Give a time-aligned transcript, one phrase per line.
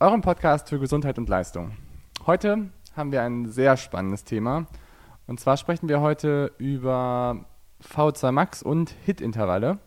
[0.00, 1.76] eurem Podcast für Gesundheit und Leistung.
[2.26, 4.66] Heute haben wir ein sehr spannendes Thema.
[5.26, 7.44] Und zwar sprechen wir heute über
[7.84, 9.78] V2 Max und HIT-Intervalle.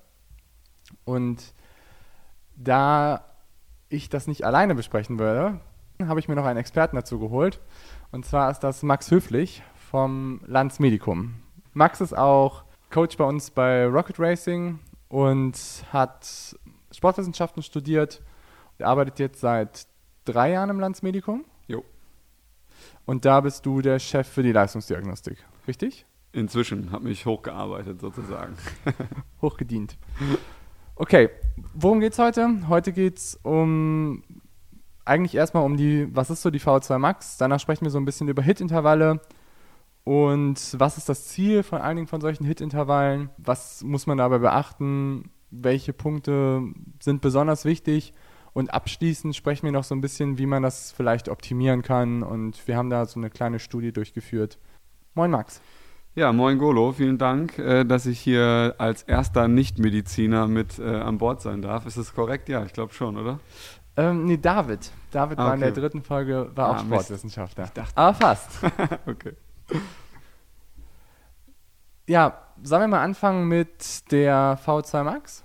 [1.03, 1.55] Und
[2.55, 3.25] da
[3.89, 5.59] ich das nicht alleine besprechen würde,
[6.05, 7.59] habe ich mir noch einen Experten dazu geholt.
[8.11, 11.41] Und zwar ist das Max Höflich vom Lanz Medikum.
[11.73, 14.77] Max ist auch Coach bei uns bei Rocket Racing
[15.09, 15.57] und
[15.91, 16.55] hat
[16.91, 18.21] Sportwissenschaften studiert
[18.77, 19.87] er arbeitet jetzt seit
[20.25, 21.45] drei Jahren im Landsmedikum.
[21.67, 21.83] Jo.
[23.05, 26.05] Und da bist du der Chef für die Leistungsdiagnostik, richtig?
[26.31, 28.55] Inzwischen habe mich hochgearbeitet sozusagen.
[29.41, 29.97] Hochgedient.
[30.95, 31.29] Okay,
[31.73, 32.67] worum geht's heute?
[32.67, 34.23] Heute geht's um
[35.05, 37.37] eigentlich erstmal um die, was ist so die V2 Max?
[37.37, 39.19] Danach sprechen wir so ein bisschen über Hit-Intervalle
[40.03, 43.29] und was ist das Ziel von einigen von solchen Hit-Intervallen?
[43.37, 45.31] Was muss man dabei beachten?
[45.49, 46.63] Welche Punkte
[46.99, 48.13] sind besonders wichtig?
[48.53, 52.21] Und abschließend sprechen wir noch so ein bisschen, wie man das vielleicht optimieren kann.
[52.21, 54.59] Und wir haben da so eine kleine Studie durchgeführt.
[55.15, 55.59] Moin Max.
[56.15, 61.17] Ja, moin Golo, vielen Dank, äh, dass ich hier als erster Nichtmediziner mit äh, an
[61.17, 61.87] Bord sein darf.
[61.87, 62.49] Ist das korrekt?
[62.49, 63.39] Ja, ich glaube schon, oder?
[63.97, 64.91] Ähm, nee, David.
[65.09, 67.71] David ah, war in der dritten Folge, war ah, auch Sportwissenschaftler.
[67.73, 68.49] Dachte, Aber fast.
[69.07, 69.33] okay.
[72.07, 75.43] Ja, sollen wir mal anfangen mit der V2 Max?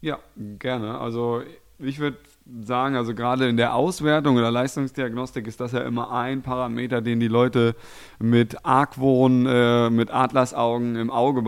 [0.00, 0.98] Ja, gerne.
[0.98, 1.42] Also
[1.78, 2.18] ich würde
[2.62, 7.20] sagen, also gerade in der Auswertung oder Leistungsdiagnostik ist das ja immer ein Parameter, den
[7.20, 7.74] die Leute
[8.18, 11.40] mit Argwohn, äh, mit Adlersaugen im Auge,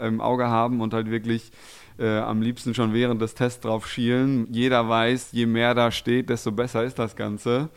[0.00, 1.52] im Auge haben und halt wirklich
[1.98, 4.46] äh, am liebsten schon während des Tests drauf schielen.
[4.50, 7.68] Jeder weiß, je mehr da steht, desto besser ist das Ganze.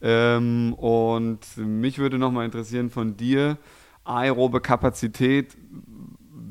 [0.00, 3.58] Ähm, und mich würde nochmal interessieren von dir,
[4.04, 5.56] aerobe Kapazität,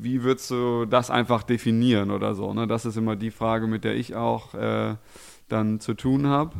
[0.04, 2.54] wie würdest du das einfach definieren oder so?
[2.54, 2.66] Ne?
[2.66, 4.94] Das ist immer die Frage, mit der ich auch äh,
[5.48, 6.52] dann zu tun habe.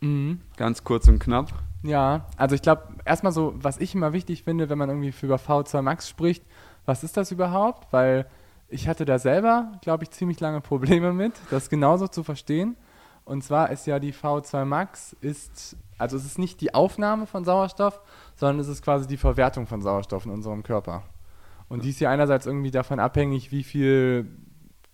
[0.00, 0.40] Mhm.
[0.56, 1.52] Ganz kurz und knapp.
[1.82, 5.36] Ja, also ich glaube, erstmal so, was ich immer wichtig finde, wenn man irgendwie über
[5.36, 6.44] V2 Max spricht,
[6.84, 7.92] was ist das überhaupt?
[7.92, 8.26] Weil
[8.68, 12.76] ich hatte da selber, glaube ich, ziemlich lange Probleme mit, das genauso zu verstehen.
[13.24, 17.44] Und zwar ist ja die V2 Max ist, also es ist nicht die Aufnahme von
[17.44, 18.00] Sauerstoff,
[18.36, 21.02] sondern es ist quasi die Verwertung von Sauerstoff in unserem Körper.
[21.68, 24.26] Und die ist ja einerseits irgendwie davon abhängig, wie viel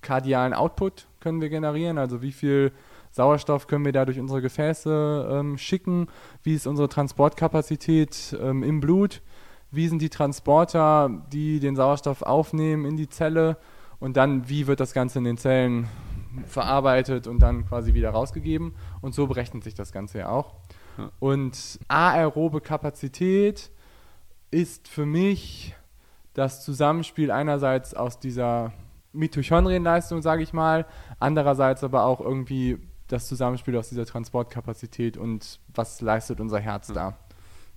[0.00, 2.72] kardialen Output können wir generieren, also wie viel
[3.10, 6.08] Sauerstoff können wir da durch unsere Gefäße ähm, schicken,
[6.42, 9.22] wie ist unsere Transportkapazität ähm, im Blut,
[9.70, 13.56] wie sind die Transporter, die den Sauerstoff aufnehmen in die Zelle
[14.00, 15.88] und dann wie wird das Ganze in den Zellen
[16.46, 20.54] verarbeitet und dann quasi wieder rausgegeben und so berechnet sich das Ganze ja auch.
[20.98, 21.10] Ja.
[21.20, 23.70] Und aerobe Kapazität
[24.50, 25.74] ist für mich
[26.34, 28.72] das Zusammenspiel einerseits aus dieser
[29.12, 30.86] Mitochondrienleistung, sage ich mal,
[31.20, 32.78] andererseits aber auch irgendwie
[33.08, 37.16] das Zusammenspiel aus dieser Transportkapazität und was leistet unser Herz da.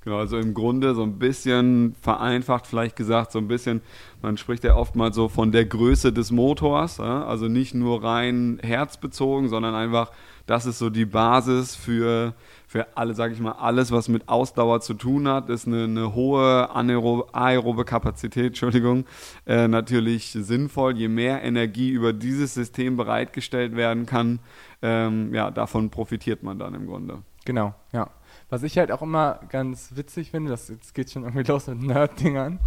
[0.01, 3.81] Genau, also im Grunde so ein bisschen vereinfacht vielleicht gesagt, so ein bisschen,
[4.21, 8.57] man spricht ja oft mal so von der Größe des Motors, also nicht nur rein
[8.63, 10.11] herzbezogen, sondern einfach,
[10.47, 12.33] das ist so die Basis für
[12.67, 16.13] für alle, sage ich mal, alles, was mit Ausdauer zu tun hat, ist eine, eine
[16.13, 19.05] hohe aerobe Kapazität, Entschuldigung,
[19.45, 20.97] äh, natürlich sinnvoll.
[20.97, 24.39] Je mehr Energie über dieses System bereitgestellt werden kann,
[24.81, 27.23] ähm, ja, davon profitiert man dann im Grunde.
[27.45, 28.09] Genau, ja.
[28.49, 31.81] Was ich halt auch immer ganz witzig finde, das jetzt geht schon irgendwie los mit
[31.81, 32.59] Nerd-Dingern,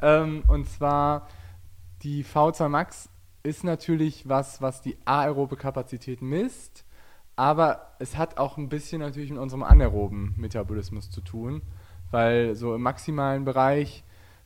[0.00, 1.28] ähm, und zwar
[2.04, 3.08] die V2 Max
[3.42, 6.84] ist natürlich was, was die aerobe Kapazität misst
[7.36, 11.62] aber es hat auch ein bisschen natürlich mit unserem anaeroben Metabolismus zu tun,
[12.10, 14.04] weil so im maximalen Bereich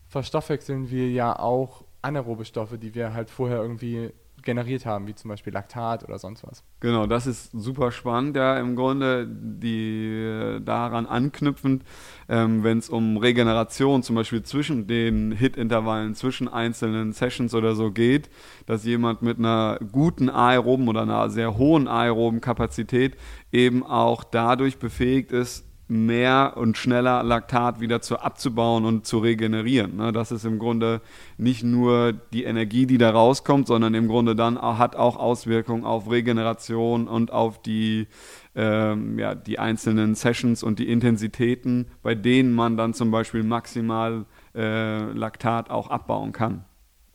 [0.08, 4.12] verstoffwechseln wir ja auch anaerobe Stoffe, die wir halt vorher irgendwie
[4.46, 6.64] generiert haben, wie zum Beispiel Laktat oder sonst was.
[6.80, 11.84] Genau, das ist super spannend, ja, im Grunde die daran anknüpfend,
[12.30, 17.90] ähm, wenn es um Regeneration zum Beispiel zwischen den Hit-Intervallen, zwischen einzelnen Sessions oder so
[17.90, 18.30] geht,
[18.64, 23.16] dass jemand mit einer guten aeroben oder einer sehr hohen aeroben Kapazität
[23.52, 29.96] eben auch dadurch befähigt ist, mehr und schneller Laktat wieder zu abzubauen und zu regenerieren.
[29.96, 30.12] Ne?
[30.12, 31.00] Das ist im Grunde
[31.38, 36.10] nicht nur die Energie, die da rauskommt, sondern im Grunde dann hat auch Auswirkungen auf
[36.10, 38.08] Regeneration und auf die,
[38.56, 44.24] ähm, ja, die einzelnen Sessions und die Intensitäten, bei denen man dann zum Beispiel maximal
[44.54, 46.64] äh, Laktat auch abbauen kann.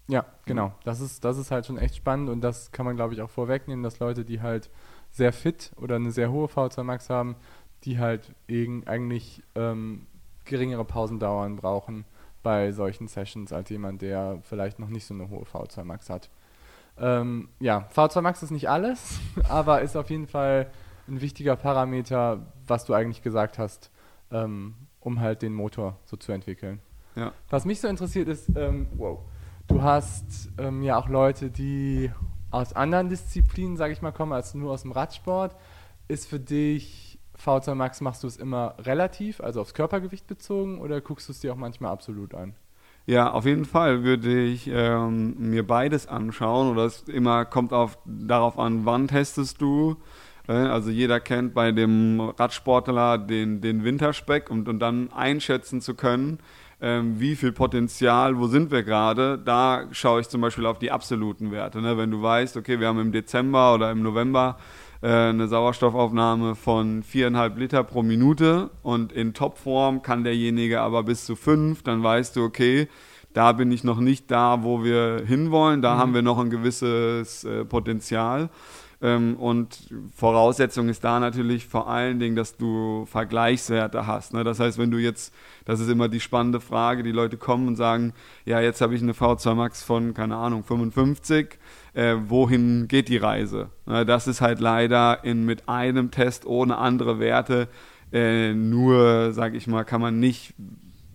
[0.07, 0.73] Ja, genau.
[0.83, 3.29] Das ist, das ist halt schon echt spannend und das kann man, glaube ich, auch
[3.29, 4.69] vorwegnehmen, dass Leute, die halt
[5.09, 7.35] sehr fit oder eine sehr hohe V2 Max haben,
[7.83, 8.33] die halt
[8.85, 10.07] eigentlich ähm,
[10.45, 12.05] geringere Pausendauern brauchen
[12.43, 16.29] bei solchen Sessions als jemand, der vielleicht noch nicht so eine hohe V2 Max hat.
[16.97, 19.19] Ähm, ja, V2 Max ist nicht alles,
[19.49, 20.71] aber ist auf jeden Fall
[21.07, 23.91] ein wichtiger Parameter, was du eigentlich gesagt hast,
[24.31, 26.79] ähm, um halt den Motor so zu entwickeln.
[27.15, 27.33] Ja.
[27.49, 29.19] Was mich so interessiert ist, ähm, wow,
[29.67, 32.11] du hast ähm, ja auch Leute, die
[32.51, 35.55] aus anderen Disziplinen, sage ich mal, kommen als nur aus dem Radsport.
[36.07, 37.10] Ist für dich
[37.45, 41.39] V2 Max machst du es immer relativ, also aufs Körpergewicht bezogen, oder guckst du es
[41.39, 42.53] dir auch manchmal absolut an?
[43.07, 46.69] Ja, auf jeden Fall würde ich ähm, mir beides anschauen.
[46.69, 49.97] Oder es immer kommt auf, darauf an, wann testest du.
[50.47, 55.95] Äh, also jeder kennt bei dem Radsportler den, den Winterspeck und, und dann einschätzen zu
[55.95, 56.39] können,
[56.79, 59.39] ähm, wie viel Potenzial, wo sind wir gerade.
[59.39, 61.81] Da schaue ich zum Beispiel auf die absoluten Werte.
[61.81, 61.97] Ne?
[61.97, 64.57] Wenn du weißt, okay, wir haben im Dezember oder im November
[65.01, 71.25] äh, eine Sauerstoffaufnahme von viereinhalb Liter pro Minute und in Topform kann derjenige aber bis
[71.25, 72.87] zu fünf, dann weißt du, okay,
[73.33, 75.99] da bin ich noch nicht da, wo wir hinwollen, da mhm.
[75.99, 78.49] haben wir noch ein gewisses äh, Potenzial.
[79.01, 84.33] Ähm, und Voraussetzung ist da natürlich vor allen Dingen, dass du Vergleichswerte hast.
[84.33, 84.43] Ne?
[84.43, 85.33] Das heißt, wenn du jetzt,
[85.65, 88.13] das ist immer die spannende Frage, die Leute kommen und sagen,
[88.45, 91.57] ja, jetzt habe ich eine V2 Max von, keine Ahnung, 55
[91.93, 93.69] äh, wohin geht die Reise.
[93.87, 97.67] Äh, das ist halt leider in, mit einem Test ohne andere Werte
[98.11, 100.53] äh, nur, sage ich mal, kann man nicht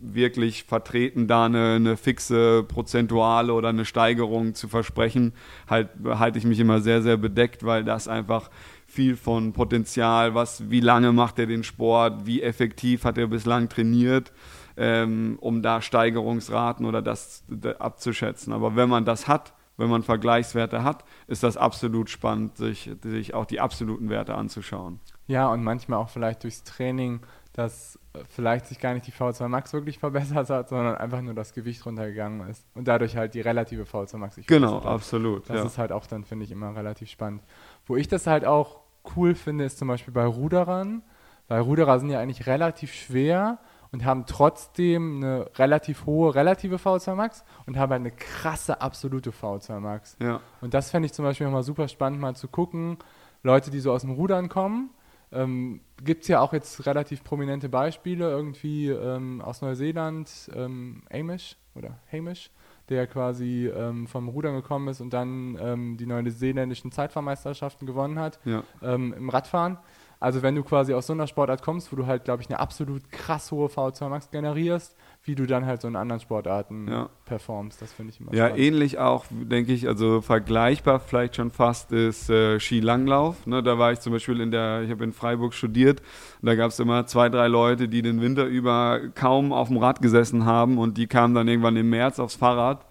[0.00, 5.32] wirklich vertreten, da eine, eine, fixe prozentuale oder eine Steigerung zu versprechen,
[5.69, 8.50] halt halte ich mich immer sehr, sehr bedeckt, weil das einfach
[8.87, 13.69] viel von Potenzial, was, wie lange macht er den Sport, wie effektiv hat er bislang
[13.69, 14.32] trainiert,
[14.76, 17.44] ähm, um da Steigerungsraten oder das
[17.78, 18.52] abzuschätzen.
[18.52, 23.34] Aber wenn man das hat, wenn man Vergleichswerte hat, ist das absolut spannend, sich, sich
[23.34, 25.00] auch die absoluten Werte anzuschauen.
[25.26, 27.20] Ja, und manchmal auch vielleicht durchs Training,
[27.52, 31.34] dass äh, vielleicht sich gar nicht die V2 Max wirklich verbessert hat, sondern einfach nur
[31.34, 35.49] das Gewicht runtergegangen ist und dadurch halt die relative V2 Max sich Genau, absolut.
[35.49, 35.64] Das ja.
[35.64, 37.43] ist halt auch dann, finde ich, immer relativ spannend.
[37.87, 38.81] Wo ich das halt auch
[39.17, 41.02] cool finde, ist zum Beispiel bei Ruderern,
[41.49, 43.58] weil Ruderer sind ja eigentlich relativ schwer
[43.92, 49.30] und haben trotzdem eine relativ hohe relative V2 Max und haben halt eine krasse absolute
[49.30, 50.16] V2 Max.
[50.20, 50.40] Ja.
[50.60, 52.98] Und das fände ich zum Beispiel nochmal super spannend, mal zu gucken.
[53.42, 54.90] Leute, die so aus dem Rudern kommen,
[55.32, 61.56] ähm, gibt es ja auch jetzt relativ prominente Beispiele, irgendwie ähm, aus Neuseeland, ähm, Amish
[61.74, 62.50] oder Hamish,
[62.88, 68.38] der quasi ähm, vom Rudern gekommen ist und dann ähm, die neuseeländischen Zeitfahrmeisterschaften gewonnen hat
[68.44, 68.62] ja.
[68.82, 69.78] ähm, im Radfahren.
[70.26, 72.58] Also wenn du quasi aus so einer Sportart kommst, wo du halt, glaube ich, eine
[72.58, 77.08] absolut krass hohe V2 Max generierst, wie du dann halt so in anderen Sportarten ja.
[77.26, 78.64] performst, das finde ich immer Ja, spannend.
[78.64, 83.46] ähnlich auch, denke ich, also vergleichbar vielleicht schon fast ist äh, Skilanglauf.
[83.46, 86.00] Ne, da war ich zum Beispiel in der, ich habe in Freiburg studiert
[86.43, 89.76] und da gab es immer zwei, drei Leute, die den Winter über kaum auf dem
[89.76, 92.85] Rad gesessen haben und die kamen dann irgendwann im März aufs Fahrrad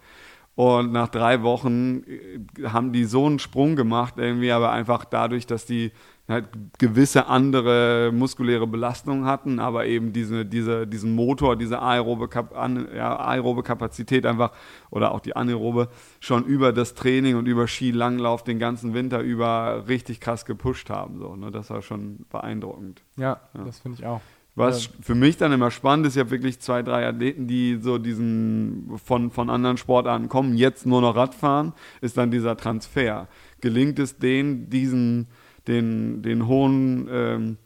[0.54, 5.46] und nach drei Wochen äh, haben die so einen Sprung gemacht, irgendwie, aber einfach dadurch,
[5.46, 5.92] dass die
[6.28, 12.88] halt gewisse andere muskuläre Belastungen hatten, aber eben diese, diese, diesen Motor, diese aerobe, an,
[12.94, 14.52] ja, aerobe Kapazität einfach
[14.90, 19.84] oder auch die anaerobe schon über das Training und über Skilanglauf den ganzen Winter über
[19.86, 21.18] richtig krass gepusht haben.
[21.18, 21.50] So, ne?
[21.50, 23.02] Das war schon beeindruckend.
[23.16, 23.64] Ja, ja.
[23.64, 24.20] das finde ich auch.
[24.56, 28.90] Was für mich dann immer spannend ist, ja wirklich zwei, drei Athleten, die so diesen
[29.04, 33.28] von, von anderen Sportarten kommen, jetzt nur noch Radfahren, ist dann dieser Transfer.
[33.60, 35.28] Gelingt es denen, diesen
[35.68, 37.56] den, den hohen ähm,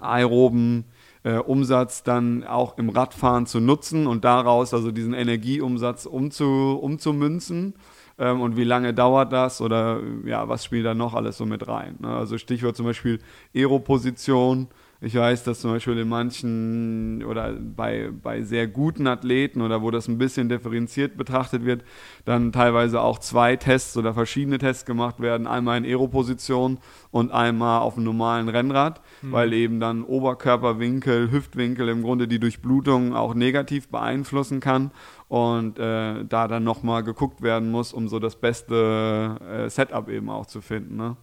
[0.00, 0.84] aeroben
[1.24, 7.74] äh, Umsatz dann auch im Radfahren zu nutzen und daraus also diesen Energieumsatz umzu, umzumünzen.
[8.18, 11.66] Ähm, und wie lange dauert das oder ja, was spielt da noch alles so mit
[11.66, 11.96] rein?
[12.00, 12.08] Ne?
[12.08, 13.18] Also Stichwort zum Beispiel
[13.54, 14.68] Aeroposition,
[15.04, 19.90] ich weiß, dass zum Beispiel in manchen oder bei, bei sehr guten Athleten oder wo
[19.90, 21.84] das ein bisschen differenziert betrachtet wird,
[22.24, 25.46] dann teilweise auch zwei Tests oder verschiedene Tests gemacht werden.
[25.46, 26.78] Einmal in Aeroposition
[27.10, 29.32] und einmal auf einem normalen Rennrad, mhm.
[29.32, 34.90] weil eben dann Oberkörperwinkel, Hüftwinkel im Grunde die Durchblutung auch negativ beeinflussen kann
[35.28, 40.30] und äh, da dann nochmal geguckt werden muss, um so das beste äh, Setup eben
[40.30, 40.96] auch zu finden.
[40.96, 41.16] Ne?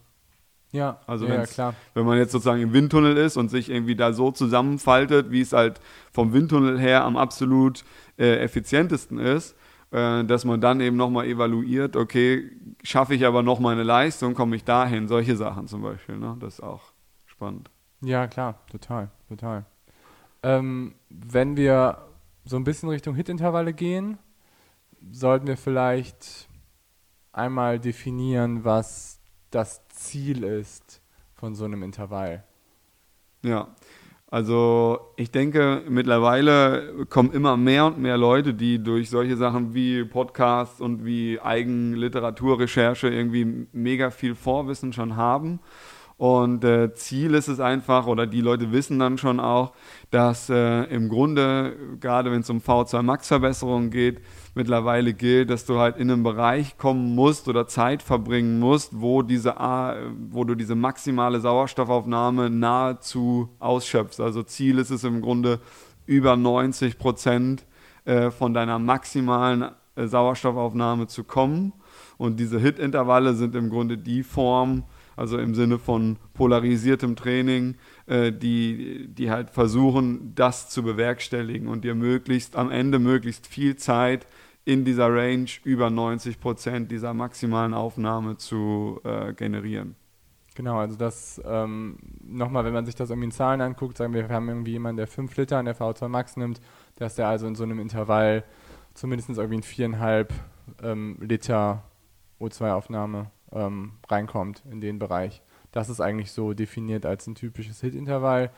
[0.71, 1.75] Ja, Also ja, klar.
[1.93, 5.51] Wenn man jetzt sozusagen im Windtunnel ist und sich irgendwie da so zusammenfaltet, wie es
[5.51, 7.83] halt vom Windtunnel her am absolut
[8.17, 9.55] äh, effizientesten ist,
[9.91, 12.49] äh, dass man dann eben nochmal evaluiert, okay,
[12.83, 16.37] schaffe ich aber noch meine Leistung, komme ich dahin, solche Sachen zum Beispiel, ne?
[16.39, 16.93] das ist auch
[17.25, 17.69] spannend.
[18.01, 19.65] Ja, klar, total, total.
[20.43, 21.97] Ähm, wenn wir
[22.45, 24.17] so ein bisschen Richtung Hit-Intervalle gehen,
[25.11, 26.47] sollten wir vielleicht
[27.33, 29.19] einmal definieren, was
[29.51, 31.01] das Ziel ist
[31.33, 32.43] von so einem Intervall.
[33.43, 33.69] Ja,
[34.29, 40.05] also ich denke, mittlerweile kommen immer mehr und mehr Leute, die durch solche Sachen wie
[40.05, 45.59] Podcasts und wie Eigenliteraturrecherche irgendwie mega viel Vorwissen schon haben.
[46.17, 49.73] Und äh, Ziel ist es einfach, oder die Leute wissen dann schon auch,
[50.11, 54.21] dass äh, im Grunde, gerade wenn es um V2 Max Verbesserungen geht,
[54.53, 59.21] mittlerweile gilt, dass du halt in einen Bereich kommen musst oder Zeit verbringen musst, wo
[59.21, 59.55] diese
[60.31, 64.19] wo du diese maximale Sauerstoffaufnahme nahezu ausschöpfst.
[64.19, 65.59] Also Ziel ist es im Grunde
[66.05, 67.65] über 90 Prozent
[68.05, 69.65] äh, von deiner maximalen
[69.95, 71.73] äh, Sauerstoffaufnahme zu kommen.
[72.17, 74.83] Und diese Hit-Intervalle sind im Grunde die Form,
[75.15, 77.75] also im Sinne von polarisiertem Training,
[78.07, 83.75] äh, die, die halt versuchen, das zu bewerkstelligen und dir möglichst am Ende möglichst viel
[83.75, 84.27] Zeit
[84.65, 89.95] in dieser Range über 90 Prozent dieser maximalen Aufnahme zu äh, generieren.
[90.53, 94.27] Genau, also das ähm, nochmal, wenn man sich das irgendwie in Zahlen anguckt, sagen wir,
[94.27, 96.59] wir haben irgendwie jemanden, der 5 Liter an der V2 Max nimmt,
[96.97, 98.43] dass der also in so einem Intervall
[98.93, 100.33] zumindest irgendwie in viereinhalb
[100.83, 101.83] ähm, Liter
[102.39, 105.41] O2-Aufnahme ähm, reinkommt in den Bereich.
[105.71, 108.51] Das ist eigentlich so definiert als ein typisches Hit-Intervall.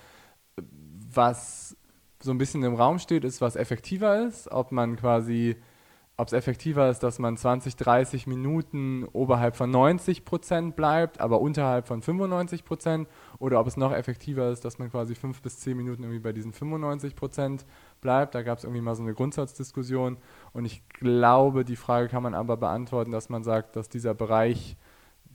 [1.12, 1.78] Was
[2.22, 5.58] so ein bisschen im Raum steht, ist, was effektiver ist, ob man quasi
[6.16, 11.42] ob es effektiver ist, dass man 20, 30 Minuten oberhalb von 90 Prozent bleibt, aber
[11.42, 13.08] unterhalb von 95 Prozent,
[13.40, 16.32] oder ob es noch effektiver ist, dass man quasi 5 bis 10 Minuten irgendwie bei
[16.32, 17.66] diesen 95 Prozent
[18.00, 18.36] bleibt.
[18.36, 20.18] Da gab es irgendwie mal so eine Grundsatzdiskussion
[20.54, 24.78] und ich glaube, die Frage kann man aber beantworten, dass man sagt, dass dieser Bereich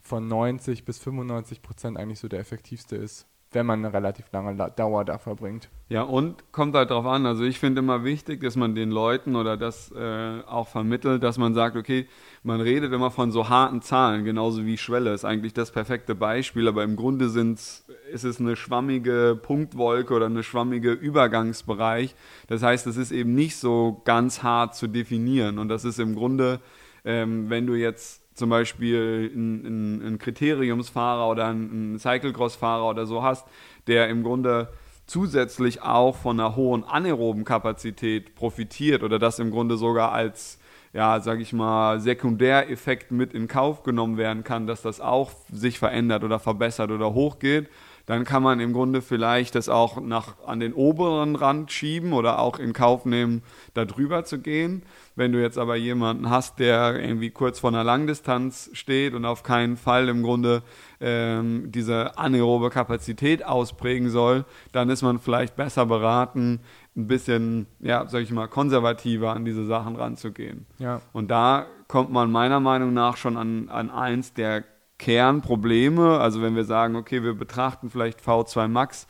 [0.08, 4.52] von 90 bis 95 Prozent eigentlich so der effektivste ist, wenn man eine relativ lange
[4.52, 5.68] La Dauer da verbringt.
[5.88, 7.24] Ja, und kommt halt drauf an.
[7.24, 11.38] Also ich finde immer wichtig, dass man den Leuten oder das äh, auch vermittelt, dass
[11.38, 12.06] man sagt, okay,
[12.42, 16.68] man redet immer von so harten Zahlen, genauso wie Schwelle ist eigentlich das perfekte Beispiel,
[16.68, 22.14] aber im Grunde sind's, ist es eine schwammige Punktwolke oder eine schwammige Übergangsbereich.
[22.48, 26.14] Das heißt, es ist eben nicht so ganz hart zu definieren und das ist im
[26.14, 26.60] Grunde,
[27.04, 33.46] ähm, wenn du jetzt zum Beispiel einen, einen Kriteriumsfahrer oder einen Cyclecross-Fahrer oder so hast,
[33.86, 34.68] der im Grunde
[35.06, 40.58] zusätzlich auch von einer hohen anaeroben Kapazität profitiert oder das im Grunde sogar als,
[40.92, 45.78] ja, sag ich mal, Sekundäreffekt mit in Kauf genommen werden kann, dass das auch sich
[45.78, 47.68] verändert oder verbessert oder hochgeht,
[48.08, 52.38] dann kann man im Grunde vielleicht das auch nach, an den oberen Rand schieben oder
[52.38, 53.42] auch in Kauf nehmen,
[53.74, 54.82] da drüber zu gehen.
[55.18, 59.42] Wenn du jetzt aber jemanden hast, der irgendwie kurz vor einer Langdistanz steht und auf
[59.42, 60.62] keinen Fall im Grunde
[61.00, 66.60] ähm, diese anaerobe Kapazität ausprägen soll, dann ist man vielleicht besser beraten,
[66.96, 70.66] ein bisschen, ja, sag ich mal, konservativer an diese Sachen ranzugehen.
[70.78, 71.00] Ja.
[71.12, 74.62] Und da kommt man meiner Meinung nach schon an, an eins der
[74.98, 76.20] Kernprobleme.
[76.20, 79.08] Also wenn wir sagen, okay, wir betrachten vielleicht V2 Max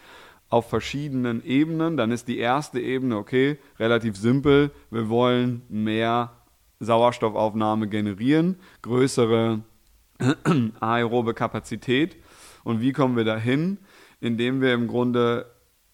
[0.51, 4.71] auf verschiedenen Ebenen, dann ist die erste Ebene, okay, relativ simpel.
[4.91, 6.33] Wir wollen mehr
[6.81, 9.61] Sauerstoffaufnahme generieren, größere
[10.81, 12.17] aerobe Kapazität.
[12.65, 13.79] Und wie kommen wir dahin?
[14.21, 15.47] Indem wir im Grunde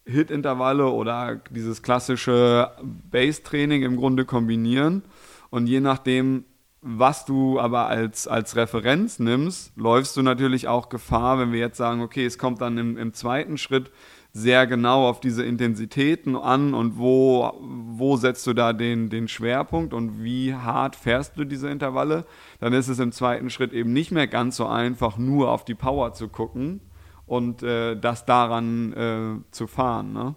[0.07, 2.71] Hit-Intervalle oder dieses klassische
[3.11, 5.03] Base-Training im Grunde kombinieren.
[5.51, 6.45] Und je nachdem,
[6.81, 11.79] was du aber als, als Referenz nimmst, läufst du natürlich auch Gefahr, wenn wir jetzt
[11.79, 13.91] sagen, okay, es kommt dann im, im zweiten Schritt
[14.37, 19.95] sehr genau auf diese Intensitäten an und wo, wo setzt du da den, den Schwerpunkt
[19.95, 22.27] und wie hart fährst du diese Intervalle,
[22.59, 25.77] dann ist es im zweiten Schritt eben nicht mehr ganz so einfach, nur auf die
[25.77, 26.81] Power zu gucken
[27.27, 30.13] und äh, das daran äh, zu fahren.
[30.13, 30.35] Ne?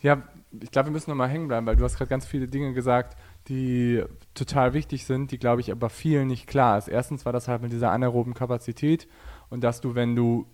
[0.00, 0.22] Ja,
[0.62, 3.14] ich glaube, wir müssen nochmal hängen bleiben, weil du hast gerade ganz viele Dinge gesagt,
[3.48, 6.88] die total wichtig sind, die, glaube ich, aber vielen nicht klar ist.
[6.88, 9.06] Erstens war das halt mit dieser anaeroben Kapazität
[9.50, 10.46] und dass du, wenn du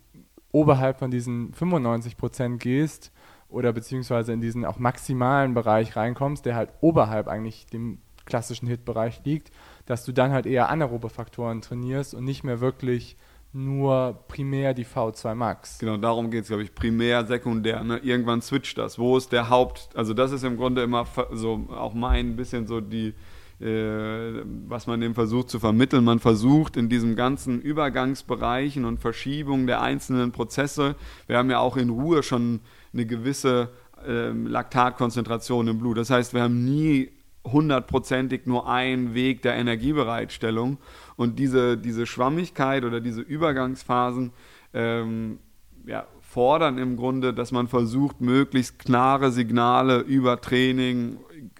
[0.52, 3.12] oberhalb von diesen 95 Prozent gehst
[3.48, 9.22] oder beziehungsweise in diesen auch maximalen Bereich reinkommst, der halt oberhalb eigentlich dem klassischen Hit-Bereich
[9.24, 9.50] liegt,
[9.86, 13.16] dass du dann halt eher anaerobe Faktoren trainierst und nicht mehr wirklich
[13.52, 15.78] nur primär die V2 Max.
[15.78, 17.82] Genau, darum geht es, glaube ich, primär, sekundär.
[17.82, 17.98] Ne?
[17.98, 18.98] Irgendwann switcht das.
[18.98, 22.80] Wo ist der Haupt, also das ist im Grunde immer so auch mein bisschen so
[22.80, 23.14] die,
[23.60, 26.02] was man dem versucht zu vermitteln.
[26.02, 31.76] Man versucht in diesen ganzen Übergangsbereichen und Verschiebungen der einzelnen Prozesse, wir haben ja auch
[31.76, 32.60] in Ruhe schon
[32.94, 33.68] eine gewisse
[34.06, 35.98] äh, Laktatkonzentration im Blut.
[35.98, 37.10] Das heißt, wir haben nie
[37.44, 40.78] hundertprozentig nur einen Weg der Energiebereitstellung.
[41.16, 44.32] Und diese, diese Schwammigkeit oder diese Übergangsphasen
[44.72, 45.38] ähm,
[45.86, 51.18] ja, fordern im Grunde, dass man versucht, möglichst klare Signale über Training,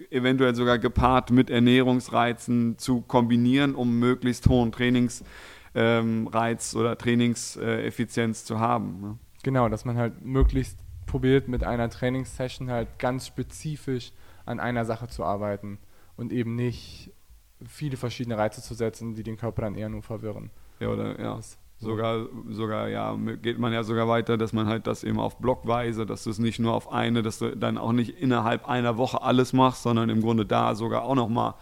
[0.09, 5.25] eventuell sogar gepaart mit Ernährungsreizen zu kombinieren, um möglichst hohen Trainingsreiz
[5.75, 9.01] ähm, oder Trainingseffizienz zu haben.
[9.01, 9.17] Ne?
[9.43, 14.13] Genau, dass man halt möglichst probiert, mit einer Trainingssession halt ganz spezifisch
[14.45, 15.79] an einer Sache zu arbeiten
[16.15, 17.11] und eben nicht
[17.67, 20.49] viele verschiedene Reize zu setzen, die den Körper dann eher nur verwirren.
[20.79, 21.35] Ja, oder ja.
[21.35, 25.39] Das Sogar, sogar, ja, geht man ja sogar weiter, dass man halt das eben auf
[25.39, 28.97] Blockweise, dass du es nicht nur auf eine, dass du dann auch nicht innerhalb einer
[28.97, 31.55] Woche alles machst, sondern im Grunde da sogar auch nochmal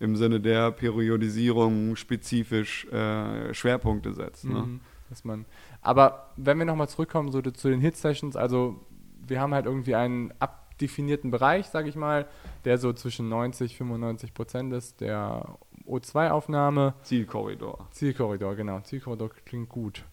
[0.00, 4.46] im Sinne der Periodisierung spezifisch äh, Schwerpunkte setzt.
[4.46, 4.60] Ne?
[4.60, 4.80] Mhm,
[5.10, 5.44] dass man,
[5.82, 8.80] aber wenn wir nochmal zurückkommen so zu den Hit-Sessions, also
[9.26, 12.26] wir haben halt irgendwie einen abdefinierten Bereich, sage ich mal,
[12.64, 16.94] der so zwischen 90 95 Prozent ist, der O2-Aufnahme.
[17.02, 17.88] Zielkorridor.
[17.90, 18.80] Zielkorridor, genau.
[18.80, 20.04] Zielkorridor klingt gut.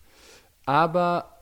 [0.65, 1.37] Aber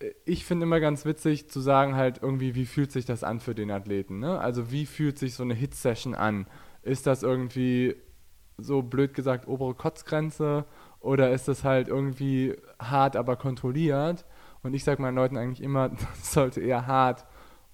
[0.00, 3.40] äh, ich finde immer ganz witzig zu sagen halt irgendwie, wie fühlt sich das an
[3.40, 4.18] für den Athleten?
[4.18, 4.38] Ne?
[4.38, 6.46] Also wie fühlt sich so eine Hit-Session an?
[6.82, 7.96] Ist das irgendwie
[8.56, 10.64] so blöd gesagt obere Kotzgrenze
[11.00, 14.24] oder ist das halt irgendwie hart, aber kontrolliert?
[14.62, 15.88] Und ich sage meinen Leuten eigentlich immer,
[16.18, 17.24] das sollte eher hart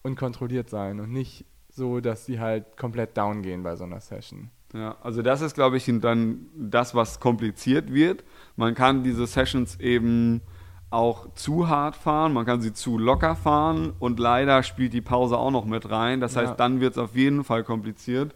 [0.03, 4.01] und kontrolliert sein und nicht so, dass sie halt komplett down gehen bei so einer
[4.01, 4.51] Session.
[4.73, 8.25] Ja, also das ist, glaube ich, dann das, was kompliziert wird.
[8.57, 10.43] Man kann diese Sessions eben
[10.91, 15.39] auch zu hart fahren, man kann sie zu locker fahren und leider spielt die Pause
[15.39, 16.21] auch noch mit rein.
[16.21, 16.57] Das heißt, ja.
[16.57, 18.35] dann wird es auf jeden Fall kompliziert.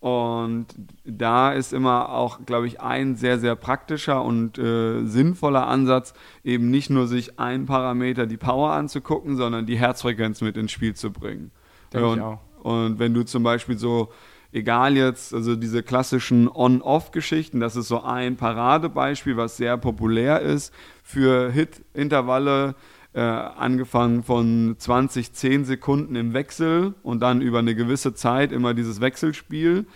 [0.00, 0.66] Und
[1.04, 6.70] da ist immer auch, glaube ich, ein sehr, sehr praktischer und äh, sinnvoller Ansatz, eben
[6.70, 11.10] nicht nur sich ein Parameter die Power anzugucken, sondern die Herzfrequenz mit ins Spiel zu
[11.10, 11.50] bringen.
[11.92, 12.38] Denke und, ich auch.
[12.62, 14.12] und wenn du zum Beispiel so
[14.52, 20.72] egal jetzt, also diese klassischen On-Off-Geschichten, das ist so ein Paradebeispiel, was sehr populär ist
[21.02, 22.74] für Hit-Intervalle,
[23.14, 28.74] äh, angefangen von 20, 10 Sekunden im Wechsel und dann über eine gewisse Zeit immer
[28.74, 29.86] dieses Wechselspiel.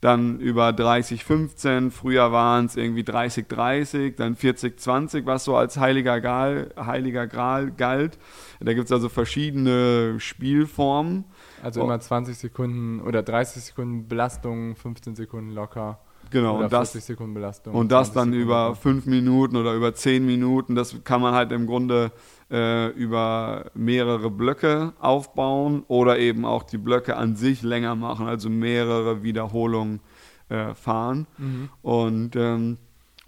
[0.00, 5.54] Dann über 30, 15, früher waren es irgendwie 30, 30, dann 40, 20, was so
[5.54, 8.18] als heiliger, Gal, heiliger Gral galt.
[8.58, 11.24] Da gibt es also verschiedene Spielformen.
[11.62, 11.84] Also oh.
[11.84, 16.00] immer 20 Sekunden oder 30 Sekunden Belastung, 15 Sekunden locker.
[16.30, 17.74] Genau, und das, Sekunden Belastung.
[17.74, 20.74] Und das dann Sekunden über 5 Minuten oder über 10 Minuten.
[20.74, 22.10] Das kann man halt im Grunde
[22.50, 28.48] äh, über mehrere Blöcke aufbauen oder eben auch die Blöcke an sich länger machen, also
[28.48, 30.00] mehrere Wiederholungen
[30.48, 31.26] äh, fahren.
[31.38, 31.68] Mhm.
[31.82, 32.78] Und ähm,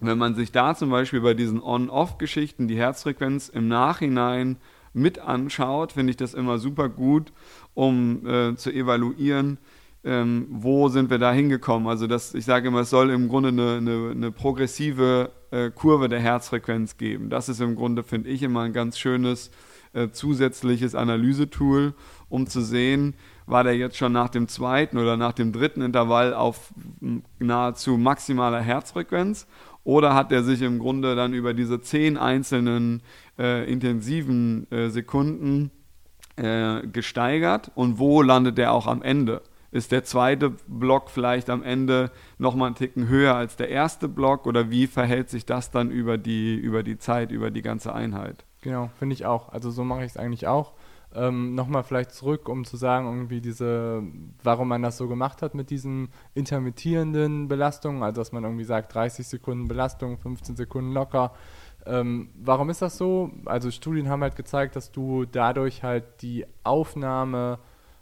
[0.01, 4.57] wenn man sich da zum Beispiel bei diesen On-Off-Geschichten die Herzfrequenz im Nachhinein
[4.95, 7.33] mit anschaut, finde ich das immer super gut,
[7.75, 9.59] um äh, zu evaluieren,
[10.05, 11.89] ähm, wo sind wir da hingekommen.
[11.89, 16.09] Also das, ich sage immer, es soll im Grunde eine, eine, eine progressive äh, Kurve
[16.09, 17.31] der Herzfrequenz geben.
[17.31, 19.51] Das ist im Grunde, finde ich, immer ein ganz schönes
[19.95, 21.95] äh, zusätzliches Analysetool,
[22.29, 23.15] um zu sehen,
[23.47, 26.73] war der jetzt schon nach dem zweiten oder nach dem dritten Intervall auf
[27.39, 29.47] nahezu maximaler Herzfrequenz
[29.85, 33.03] oder hat er sich im Grunde dann über diese zehn einzelnen
[33.39, 35.71] äh, intensiven äh, Sekunden
[36.37, 39.43] äh, gesteigert und wo landet er auch am Ende?
[39.71, 44.47] Ist der zweite Block vielleicht am Ende nochmal einen Ticken höher als der erste Block
[44.47, 48.45] oder wie verhält sich das dann über die, über die Zeit, über die ganze Einheit?
[48.63, 49.49] Genau, finde ich auch.
[49.49, 50.75] Also so mache ich es eigentlich auch.
[51.13, 54.03] Ähm, nochmal vielleicht zurück, um zu sagen, irgendwie diese,
[54.43, 58.95] warum man das so gemacht hat mit diesen intermittierenden Belastungen, also dass man irgendwie sagt,
[58.95, 61.33] 30 Sekunden Belastung, 15 Sekunden locker.
[61.87, 63.31] Ähm, warum ist das so?
[63.45, 67.59] Also Studien haben halt gezeigt, dass du dadurch halt die Aufnahme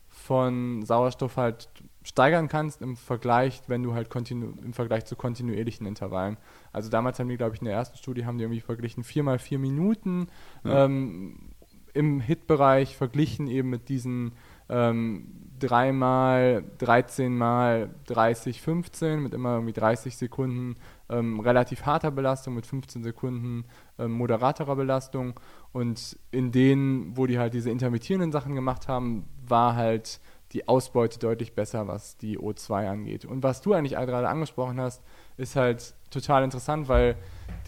[0.09, 1.69] von Sauerstoff halt
[2.05, 6.37] steigern kannst im Vergleich, wenn du halt kontinu im Vergleich zu kontinuierlichen Intervallen.
[6.73, 9.23] Also damals haben die, glaube ich, in der ersten Studie haben die irgendwie verglichen vier
[9.23, 10.29] mal vier Minuten
[10.65, 10.85] ja.
[10.85, 11.51] ähm,
[11.95, 14.33] im Hit-Bereich verglichen eben mit diesen
[14.69, 15.29] ähm,
[15.61, 20.77] 3 mal 13 mal 30, 15 mit immer irgendwie 30 Sekunden
[21.13, 23.65] ähm, relativ harter Belastung, mit 15 Sekunden
[23.99, 25.39] ähm, moderaterer Belastung.
[25.73, 30.21] Und in denen, wo die halt diese intermittierenden Sachen gemacht haben, war halt
[30.53, 33.25] die Ausbeute deutlich besser, was die O2 angeht.
[33.25, 35.03] Und was du eigentlich gerade angesprochen hast,
[35.37, 37.17] ist halt total interessant, weil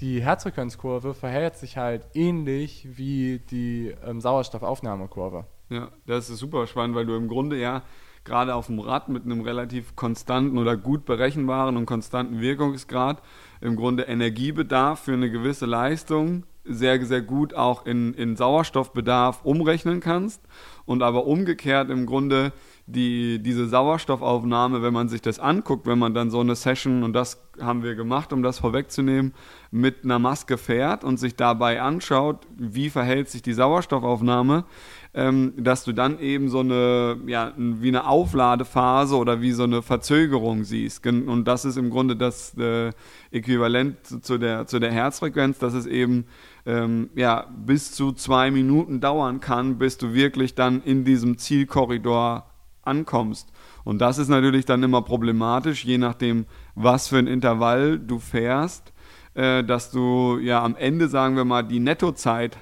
[0.01, 5.47] die Herzfrequenzkurve verhält sich halt ähnlich wie die ähm, Sauerstoffaufnahmekurve.
[5.71, 7.83] Ja, das ist super spannend, weil du im Grunde ja
[8.25, 13.23] gerade auf dem Rad mit einem relativ konstanten oder gut berechenbaren und konstanten Wirkungsgrad
[13.61, 20.01] im Grunde Energiebedarf für eine gewisse Leistung sehr, sehr gut auch in, in Sauerstoffbedarf umrechnen
[20.01, 20.41] kannst
[20.87, 22.53] und aber umgekehrt im Grunde
[22.87, 27.13] die, diese Sauerstoffaufnahme, wenn man sich das anguckt, wenn man dann so eine Session, und
[27.15, 29.35] das haben wir gemacht, um das vorwegzunehmen,
[29.71, 34.65] mit einer Maske fährt und sich dabei anschaut, wie verhält sich die Sauerstoffaufnahme,
[35.15, 39.81] ähm, dass du dann eben so eine, ja, wie eine Aufladephase oder wie so eine
[39.81, 41.07] Verzögerung siehst.
[41.07, 42.91] Und das ist im Grunde das äh,
[43.31, 46.27] Äquivalent zu der, zu der Herzfrequenz, dass es eben
[46.67, 52.51] ähm, ja, bis zu zwei Minuten dauern kann, bis du wirklich dann in diesem Zielkorridor
[52.83, 53.53] ankommst.
[53.85, 58.93] Und das ist natürlich dann immer problematisch, je nachdem, was für ein Intervall du fährst,
[59.35, 62.59] äh, dass du ja am Ende, sagen wir mal, die Nettozeit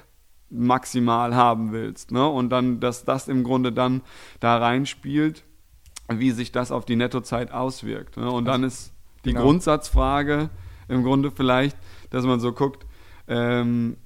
[0.53, 2.11] maximal haben willst.
[2.11, 2.25] Ne?
[2.27, 4.01] Und dann, dass das im Grunde dann
[4.39, 5.43] da reinspielt,
[6.09, 8.17] wie sich das auf die Nettozeit auswirkt.
[8.17, 8.29] Ne?
[8.29, 8.93] Und dann ist
[9.25, 9.43] die genau.
[9.43, 10.49] Grundsatzfrage
[10.87, 11.77] im Grunde vielleicht,
[12.09, 12.85] dass man so guckt,
[13.27, 13.97] ähm,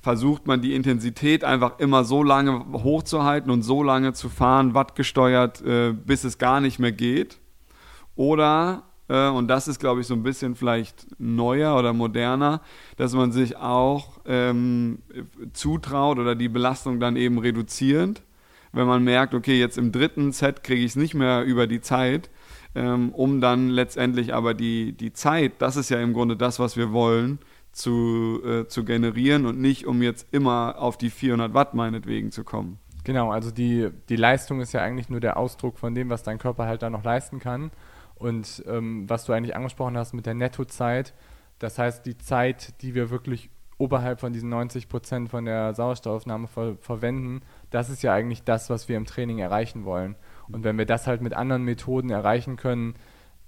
[0.00, 5.62] versucht man die Intensität einfach immer so lange hochzuhalten und so lange zu fahren, wattgesteuert,
[5.62, 7.38] äh, bis es gar nicht mehr geht.
[8.16, 12.62] Oder, äh, und das ist, glaube ich, so ein bisschen vielleicht neuer oder moderner,
[12.96, 15.00] dass man sich auch ähm,
[15.52, 18.22] zutraut oder die Belastung dann eben reduzierend,
[18.72, 21.82] wenn man merkt, okay, jetzt im dritten Set kriege ich es nicht mehr über die
[21.82, 22.30] Zeit,
[22.74, 26.78] ähm, um dann letztendlich aber die, die Zeit, das ist ja im Grunde das, was
[26.78, 27.38] wir wollen,
[27.72, 32.44] zu, äh, zu generieren und nicht, um jetzt immer auf die 400 Watt meinetwegen zu
[32.44, 32.78] kommen.
[33.04, 36.38] Genau, also die, die Leistung ist ja eigentlich nur der Ausdruck von dem, was dein
[36.38, 37.72] Körper halt da noch leisten kann.
[38.22, 41.12] Und ähm, was du eigentlich angesprochen hast mit der Nettozeit,
[41.58, 46.46] das heißt die Zeit, die wir wirklich oberhalb von diesen 90 Prozent von der Sauerstoffaufnahme
[46.46, 50.14] ver verwenden, das ist ja eigentlich das, was wir im Training erreichen wollen.
[50.48, 52.94] Und wenn wir das halt mit anderen Methoden erreichen können,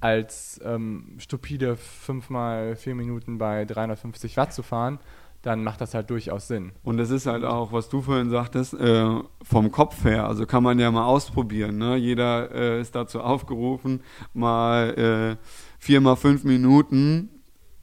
[0.00, 4.98] als ähm, stupide 5 mal 4 Minuten bei 350 Watt zu fahren,
[5.44, 6.72] dann macht das halt durchaus Sinn.
[6.82, 10.62] Und es ist halt auch, was du vorhin sagtest, äh, vom Kopf her, also kann
[10.62, 11.76] man ja mal ausprobieren.
[11.76, 11.96] Ne?
[11.96, 14.02] Jeder äh, ist dazu aufgerufen,
[14.32, 15.46] mal äh,
[15.78, 17.28] vier mal fünf Minuten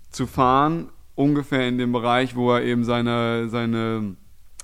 [0.09, 4.15] zu fahren, ungefähr in dem Bereich, wo er eben seine, seine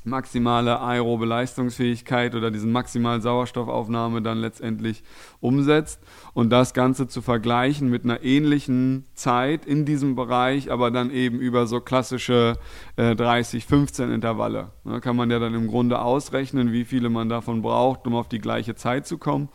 [0.08, 5.04] maximale aerobe Leistungsfähigkeit oder diesen maximalen Sauerstoffaufnahme dann letztendlich
[5.40, 6.02] umsetzt
[6.34, 11.40] und das Ganze zu vergleichen mit einer ähnlichen Zeit in diesem Bereich, aber dann eben
[11.40, 12.58] über so klassische
[12.96, 14.72] äh, 30-15 Intervalle.
[14.86, 18.30] Da kann man ja dann im Grunde ausrechnen, wie viele man davon braucht, um auf
[18.30, 19.50] die gleiche Zeit zu kommen.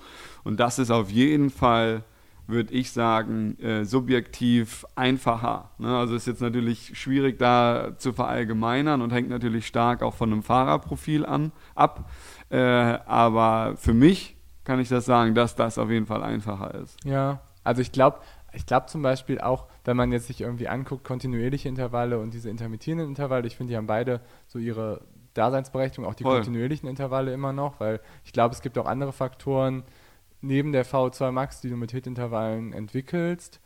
[0.45, 2.05] Und das ist auf jeden Fall
[2.46, 5.70] würde ich sagen, äh, subjektiv einfacher.
[5.78, 5.96] Ne?
[5.96, 10.42] Also ist jetzt natürlich schwierig da zu verallgemeinern und hängt natürlich stark auch von einem
[10.42, 12.11] Fahrerprofil an, ab.
[12.50, 16.96] Äh, aber für mich kann ich das sagen, dass das auf jeden Fall einfacher ist.
[17.05, 18.18] Ja, also ich glaube,
[18.52, 22.50] ich glaube zum Beispiel auch, wenn man jetzt sich irgendwie anguckt, kontinuierliche Intervalle und diese
[22.50, 25.02] intermittierenden Intervalle, ich finde, die haben beide so ihre
[25.35, 26.37] Daseinsberechtigung, auch die Voll.
[26.37, 29.83] kontinuierlichen Intervalle immer noch, weil ich glaube, es gibt auch andere Faktoren,
[30.42, 33.61] neben der V2 Max, die du mit Hit-Intervallen entwickelst.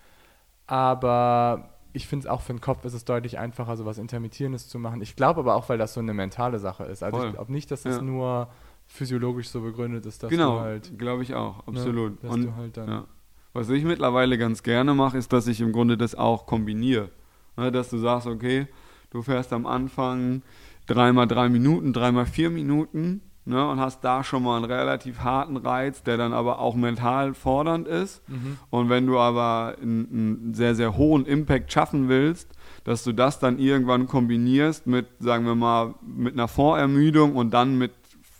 [0.66, 4.68] Aber ich finde es auch für den Kopf ist es deutlich einfacher, so was Intermittierendes
[4.68, 5.00] zu machen.
[5.00, 7.02] Ich glaube aber auch, weil das so eine mentale Sache ist.
[7.02, 7.28] Also Voll.
[7.28, 8.02] ich glaube nicht, dass das ja.
[8.02, 8.48] nur
[8.86, 10.98] physiologisch so begründet ist, dass genau, du halt.
[10.98, 12.22] glaube ich auch, ne, absolut.
[12.22, 13.06] Ne, Und, halt ja.
[13.52, 17.10] Was ich mittlerweile ganz gerne mache, ist, dass ich im Grunde das auch kombiniere.
[17.56, 18.68] Ne, dass du sagst, okay,
[19.10, 20.42] du fährst am Anfang
[20.86, 25.56] dreimal drei Minuten, dreimal vier Minuten ne, und hast da schon mal einen relativ harten
[25.56, 28.28] Reiz, der dann aber auch mental fordernd ist.
[28.28, 28.58] Mhm.
[28.70, 32.50] Und wenn du aber einen, einen, sehr, sehr hohen Impact schaffen willst,
[32.84, 37.78] dass du das dann irgendwann kombinierst mit, sagen wir mal, mit einer Vorermüdung und dann
[37.78, 37.92] mit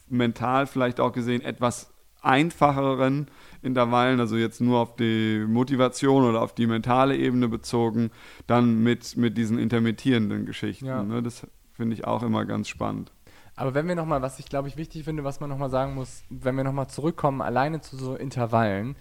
[0.09, 3.29] mental vielleicht auch gesehen etwas einfacheren
[3.63, 8.11] Intervallen, also jetzt nur auf die Motivation oder auf die mentale Ebene bezogen,
[8.47, 10.87] dann mit, mit diesen intermittierenden Geschichten.
[10.87, 11.03] Ja.
[11.03, 11.23] Ne?
[11.23, 13.13] Das finde ich auch immer ganz spannend.
[13.57, 16.23] Aber wenn wir nochmal, was ich glaube ich wichtig finde, was man nochmal sagen muss,
[16.29, 18.97] wenn wir nochmal zurückkommen, alleine zu so Intervallen,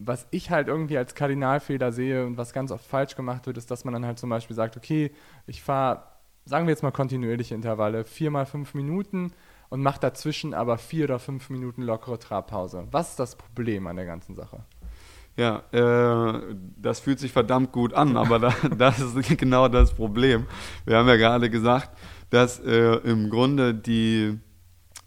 [0.00, 3.70] was ich halt irgendwie als Kardinalfehler sehe und was ganz oft falsch gemacht wird, ist,
[3.70, 5.12] dass man dann halt zum Beispiel sagt, okay,
[5.46, 6.02] ich fahre,
[6.44, 9.32] sagen wir jetzt mal kontinuierliche Intervalle, vier mal fünf Minuten
[9.68, 12.86] und mache dazwischen aber vier oder fünf Minuten lockere Trabpause.
[12.90, 14.64] Was ist das Problem an der ganzen Sache?
[15.36, 20.46] Ja, äh, das fühlt sich verdammt gut an, aber da, das ist genau das Problem.
[20.84, 21.90] Wir haben ja gerade gesagt,
[22.34, 24.36] dass äh, im Grunde die,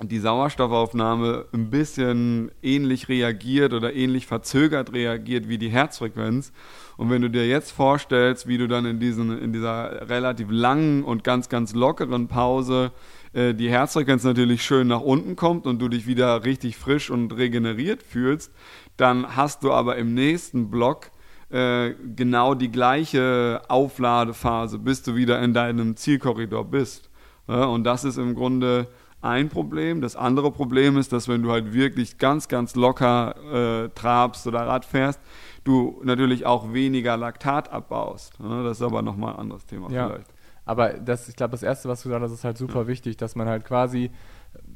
[0.01, 6.53] die Sauerstoffaufnahme ein bisschen ähnlich reagiert oder ähnlich verzögert reagiert wie die Herzfrequenz.
[6.95, 11.03] Und wenn du dir jetzt vorstellst, wie du dann in, diesen, in dieser relativ langen
[11.03, 12.93] und ganz, ganz lockeren Pause
[13.33, 17.35] äh, die Herzfrequenz natürlich schön nach unten kommt und du dich wieder richtig frisch und
[17.35, 18.53] regeneriert fühlst,
[18.95, 21.11] dann hast du aber im nächsten Block
[21.49, 27.06] äh, genau die gleiche Aufladephase, bis du wieder in deinem Zielkorridor bist.
[27.47, 28.87] Und das ist im Grunde
[29.21, 30.01] ein Problem.
[30.01, 34.67] Das andere Problem ist, dass wenn du halt wirklich ganz, ganz locker äh, trabst oder
[34.67, 35.19] Rad fährst,
[35.63, 38.33] du natürlich auch weniger Laktat abbaust.
[38.39, 40.07] Das ist aber nochmal ein anderes Thema ja.
[40.07, 40.29] vielleicht.
[40.65, 42.87] Aber das, ich glaube, das Erste, was du gesagt hast, ist halt super ja.
[42.87, 44.11] wichtig, dass man halt quasi,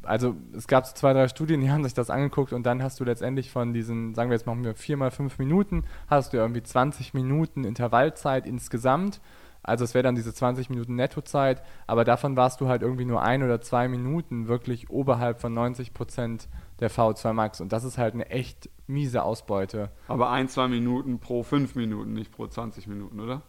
[0.03, 2.99] also es gab so zwei, drei Studien, die haben sich das angeguckt und dann hast
[2.99, 6.37] du letztendlich von diesen, sagen wir jetzt machen wir vier mal fünf Minuten, hast du
[6.37, 9.21] irgendwie 20 Minuten Intervallzeit insgesamt
[9.63, 13.21] also es wäre dann diese 20 Minuten Nettozeit, aber davon warst du halt irgendwie nur
[13.21, 17.61] ein oder zwei Minuten wirklich oberhalb von 90 Prozent der V2 Max.
[17.61, 19.91] Und das ist halt eine echt miese Ausbeute.
[20.07, 23.43] Aber ein, zwei Minuten pro fünf Minuten, nicht pro 20 Minuten, oder?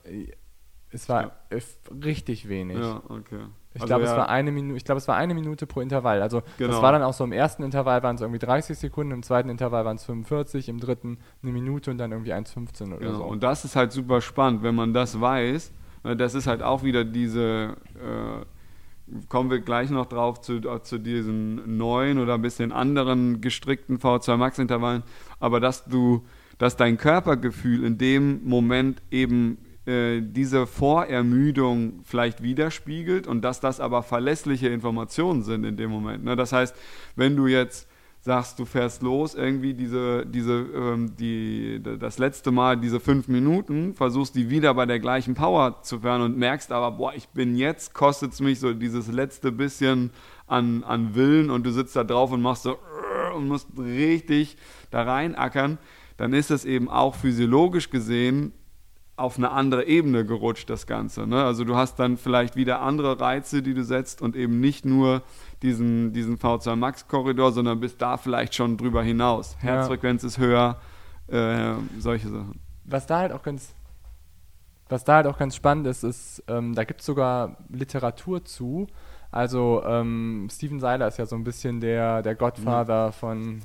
[0.91, 1.59] Es war ja.
[2.05, 2.79] richtig wenig.
[2.79, 3.47] Ja, okay.
[3.75, 4.11] Ich also glaube, ja.
[4.11, 6.21] es war eine Minute, ich glaube, es war eine Minute pro Intervall.
[6.21, 6.73] Also genau.
[6.73, 9.49] das war dann auch so im ersten Intervall waren es irgendwie 30 Sekunden, im zweiten
[9.49, 13.15] Intervall waren es 45, im dritten eine Minute und dann irgendwie 1,15 oder genau.
[13.15, 13.25] so.
[13.25, 15.73] Und das ist halt super spannend, wenn man das weiß
[16.03, 18.45] das ist halt auch wieder diese, äh,
[19.29, 24.37] kommen wir gleich noch drauf zu, zu diesen neuen oder ein bisschen anderen gestrickten V2
[24.37, 25.03] Max Intervallen,
[25.39, 26.25] aber dass du,
[26.59, 33.81] dass dein Körpergefühl in dem Moment eben äh, diese Vorermüdung vielleicht widerspiegelt und dass das
[33.81, 36.25] aber verlässliche Informationen sind in dem Moment.
[36.25, 36.37] Ne?
[36.37, 36.75] Das heißt,
[37.17, 37.89] wenn du jetzt
[38.25, 43.95] sagst, du fährst los, irgendwie diese, diese, ähm, die, das letzte Mal diese fünf Minuten,
[43.95, 47.57] versuchst die wieder bei der gleichen Power zu fahren und merkst aber, boah, ich bin
[47.57, 50.13] jetzt, kostet es mich so dieses letzte bisschen
[50.47, 52.79] an, an Willen und du sitzt da drauf und machst so
[53.37, 54.57] und musst richtig
[54.93, 55.79] da reinackern,
[56.17, 58.53] dann ist es eben auch physiologisch gesehen
[59.23, 61.27] auf eine andere Ebene gerutscht, das Ganze.
[61.27, 61.43] Ne?
[61.43, 65.23] Also du hast dann vielleicht wieder andere Reize, die du setzt und eben nicht nur
[65.63, 69.57] diesen, diesen V2 Max-Korridor, sondern bist da vielleicht schon drüber hinaus.
[69.61, 70.27] Herzfrequenz ja.
[70.27, 70.81] ist höher,
[71.29, 72.61] äh, solche Sachen.
[72.85, 73.75] Was da halt auch ganz,
[74.89, 78.89] was da halt auch ganz spannend ist, ist, ähm, da gibt es sogar Literatur zu.
[79.31, 83.13] Also ähm, Steven Seiler ist ja so ein bisschen der, der Godfather mhm.
[83.13, 83.61] von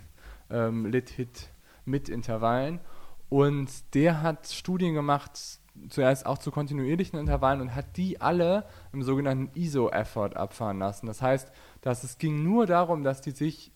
[0.52, 1.50] ähm, Lit-Hit
[1.84, 2.80] mit Intervallen.
[3.30, 5.60] Und der hat Studien gemacht,
[5.90, 11.08] zuerst auch zu kontinuierlichen Intervallen und hat die alle im sogenannten ISO-Effort abfahren lassen.
[11.08, 13.72] Das heißt, dass es ging nur darum, dass die sich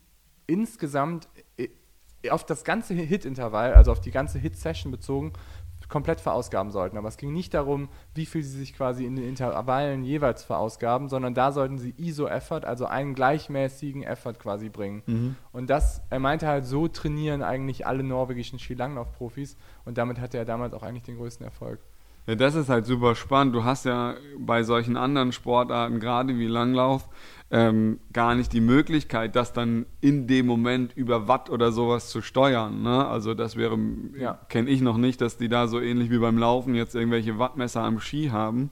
[0.48, 1.70] insgesamt äh,
[2.30, 5.34] auf das ganze Hit-Intervall, also auf die ganze Hit-Session bezogen,
[5.92, 6.98] komplett verausgaben sollten.
[6.98, 11.10] Aber es ging nicht darum, wie viel sie sich quasi in den Intervallen jeweils verausgaben,
[11.10, 15.04] sondern da sollten sie ISO-Effort, also einen gleichmäßigen Effort quasi bringen.
[15.06, 15.36] Mhm.
[15.52, 20.46] Und das, er meinte halt, so trainieren eigentlich alle norwegischen Skilanglauf-Profis und damit hatte er
[20.46, 21.82] damals auch eigentlich den größten Erfolg.
[22.28, 23.56] Ja, das ist halt super spannend.
[23.56, 27.10] Du hast ja bei solchen anderen Sportarten, gerade wie Langlauf,
[27.50, 32.22] ähm, gar nicht die Möglichkeit, das dann in dem Moment über Watt oder sowas zu
[32.22, 32.82] steuern.
[32.84, 33.06] Ne?
[33.06, 33.78] Also das wäre,
[34.18, 34.40] ja.
[34.50, 37.82] kenne ich noch nicht, dass die da so ähnlich wie beim Laufen jetzt irgendwelche Wattmesser
[37.82, 38.70] am Ski haben.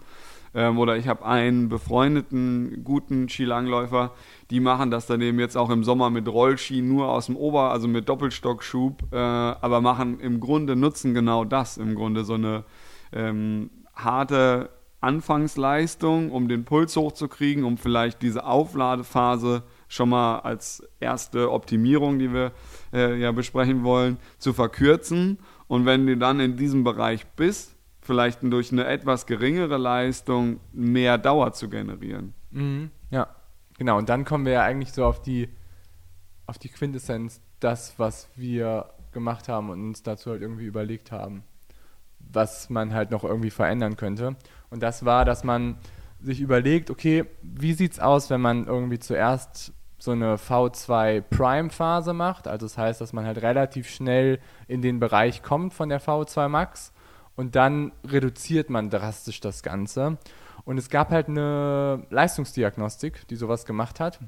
[0.54, 4.12] Ähm, oder ich habe einen befreundeten, guten Skilangläufer,
[4.50, 7.72] die machen das dann eben jetzt auch im Sommer mit Rollski nur aus dem Ober,
[7.72, 12.64] also mit Doppelstockschub, äh, aber machen im Grunde, nutzen genau das, im Grunde so eine
[13.12, 14.70] ähm, harte
[15.02, 22.34] Anfangsleistung, um den Puls hochzukriegen, um vielleicht diese Aufladephase schon mal als erste Optimierung, die
[22.34, 22.52] wir
[22.94, 25.40] äh, ja besprechen wollen, zu verkürzen.
[25.68, 31.18] Und wenn du dann in diesem Bereich bist, vielleicht durch eine etwas geringere Leistung mehr
[31.18, 32.34] Dauer zu generieren.
[32.52, 33.28] Mhm, ja,
[33.78, 33.98] genau.
[33.98, 35.48] Und dann kommen wir ja eigentlich so auf die,
[36.46, 41.44] auf die Quintessenz, das, was wir gemacht haben und uns dazu halt irgendwie überlegt haben,
[42.30, 44.36] was man halt noch irgendwie verändern könnte.
[44.70, 45.78] Und das war, dass man
[46.22, 51.70] sich überlegt, okay, wie sieht es aus, wenn man irgendwie zuerst so eine V2 Prime
[51.70, 55.90] Phase macht, also das heißt, dass man halt relativ schnell in den Bereich kommt von
[55.90, 56.94] der V2 Max
[57.36, 60.18] und dann reduziert man drastisch das Ganze.
[60.66, 64.20] Und es gab halt eine Leistungsdiagnostik, die sowas gemacht hat.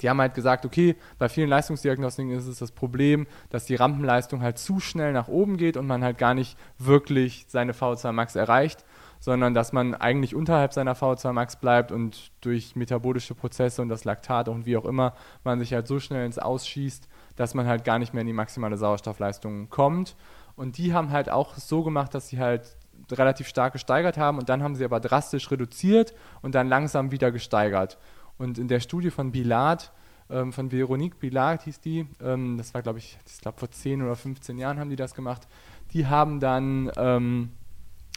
[0.00, 4.42] Die haben halt gesagt, okay, bei vielen Leistungsdiagnostiken ist es das Problem, dass die Rampenleistung
[4.42, 8.34] halt zu schnell nach oben geht und man halt gar nicht wirklich seine V2 Max
[8.36, 8.84] erreicht
[9.24, 14.04] sondern dass man eigentlich unterhalb seiner V2 Max bleibt und durch metabolische Prozesse und das
[14.04, 17.86] Laktat und wie auch immer man sich halt so schnell ins Ausschießt, dass man halt
[17.86, 20.14] gar nicht mehr in die maximale Sauerstoffleistung kommt.
[20.56, 22.76] Und die haben halt auch so gemacht, dass sie halt
[23.10, 27.32] relativ stark gesteigert haben und dann haben sie aber drastisch reduziert und dann langsam wieder
[27.32, 27.96] gesteigert.
[28.38, 29.92] Und in der Studie von Bilat
[30.30, 32.06] ähm, von Veronique Billard hieß die.
[32.20, 35.14] Ähm, das war, glaube ich, ich glaube vor 10 oder 15 Jahren haben die das
[35.14, 35.46] gemacht.
[35.92, 37.50] Die haben dann ähm,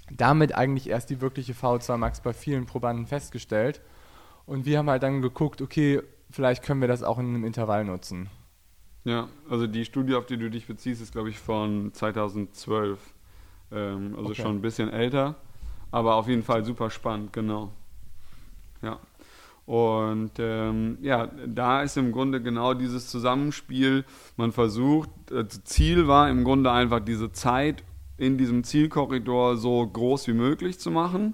[0.09, 3.81] damit eigentlich erst die wirkliche VO2 Max bei vielen Probanden festgestellt.
[4.45, 6.01] Und wir haben halt dann geguckt, okay,
[6.31, 8.29] vielleicht können wir das auch in einem Intervall nutzen.
[9.03, 12.99] Ja, also die Studie, auf die du dich beziehst, ist, glaube ich, von 2012.
[13.71, 14.41] Ähm, also okay.
[14.41, 15.35] schon ein bisschen älter,
[15.91, 17.73] aber auf jeden Fall super spannend, genau.
[18.81, 18.99] Ja.
[19.67, 24.05] Und ähm, ja, da ist im Grunde genau dieses Zusammenspiel.
[24.37, 27.83] Man versucht, das Ziel war im Grunde einfach diese Zeit
[28.15, 31.33] in diesem Zielkorridor so groß wie möglich zu machen.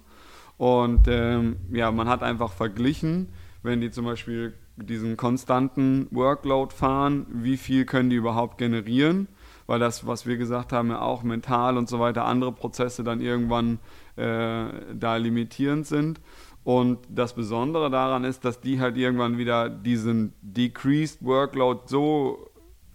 [0.57, 3.29] Und ähm, ja, man hat einfach verglichen,
[3.61, 9.27] wenn die zum Beispiel diesen konstanten Workload fahren, wie viel können die überhaupt generieren,
[9.67, 13.21] weil das, was wir gesagt haben, ja auch mental und so weiter, andere Prozesse dann
[13.21, 13.77] irgendwann
[14.15, 14.65] äh,
[14.95, 16.19] da limitierend sind.
[16.63, 22.49] Und das Besondere daran ist, dass die halt irgendwann wieder diesen Decreased Workload so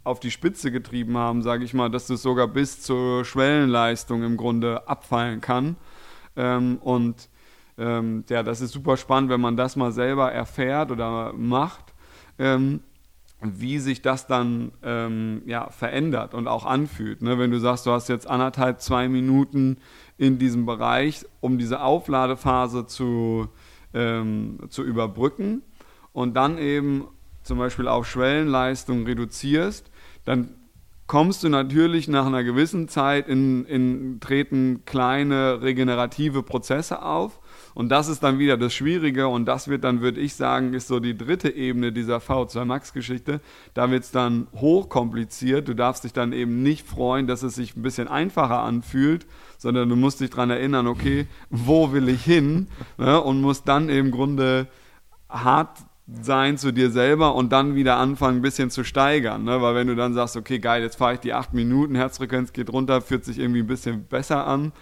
[0.04, 4.38] auf die Spitze getrieben haben, sage ich mal, dass das sogar bis zur Schwellenleistung im
[4.38, 5.76] Grunde abfallen kann.
[6.34, 7.28] Ähm, und
[7.76, 11.92] ähm, ja, das ist super spannend, wenn man das mal selber erfährt oder macht,
[12.38, 12.80] ähm,
[13.40, 17.22] wie sich das dann ähm, ja, verändert und auch anfühlt.
[17.22, 17.38] Ne?
[17.38, 19.76] Wenn du sagst, du hast jetzt anderthalb, zwei Minuten
[20.18, 23.48] in diesem Bereich, um diese Aufladephase zu,
[23.94, 25.62] ähm, zu überbrücken
[26.12, 27.06] und dann eben
[27.44, 29.90] zum Beispiel auf Schwellenleistung reduzierst,
[30.24, 30.54] dann
[31.06, 37.40] kommst du natürlich nach einer gewissen Zeit in, in treten kleine regenerative Prozesse auf
[37.78, 40.88] und das ist dann wieder das Schwierige und das wird dann, würde ich sagen, ist
[40.88, 43.40] so die dritte Ebene dieser V2 Max-Geschichte.
[43.72, 45.68] Da wird es dann hochkompliziert.
[45.68, 49.26] Du darfst dich dann eben nicht freuen, dass es sich ein bisschen einfacher anfühlt,
[49.58, 52.66] sondern du musst dich daran erinnern, okay, wo will ich hin?
[52.96, 53.20] Ne?
[53.20, 54.66] Und musst dann im Grunde
[55.28, 55.78] hart
[56.20, 59.44] sein zu dir selber und dann wieder anfangen, ein bisschen zu steigern.
[59.44, 59.62] Ne?
[59.62, 62.72] Weil wenn du dann sagst, okay, geil, jetzt fahre ich die acht Minuten, Herzfrequenz geht
[62.72, 64.72] runter, fühlt sich irgendwie ein bisschen besser an,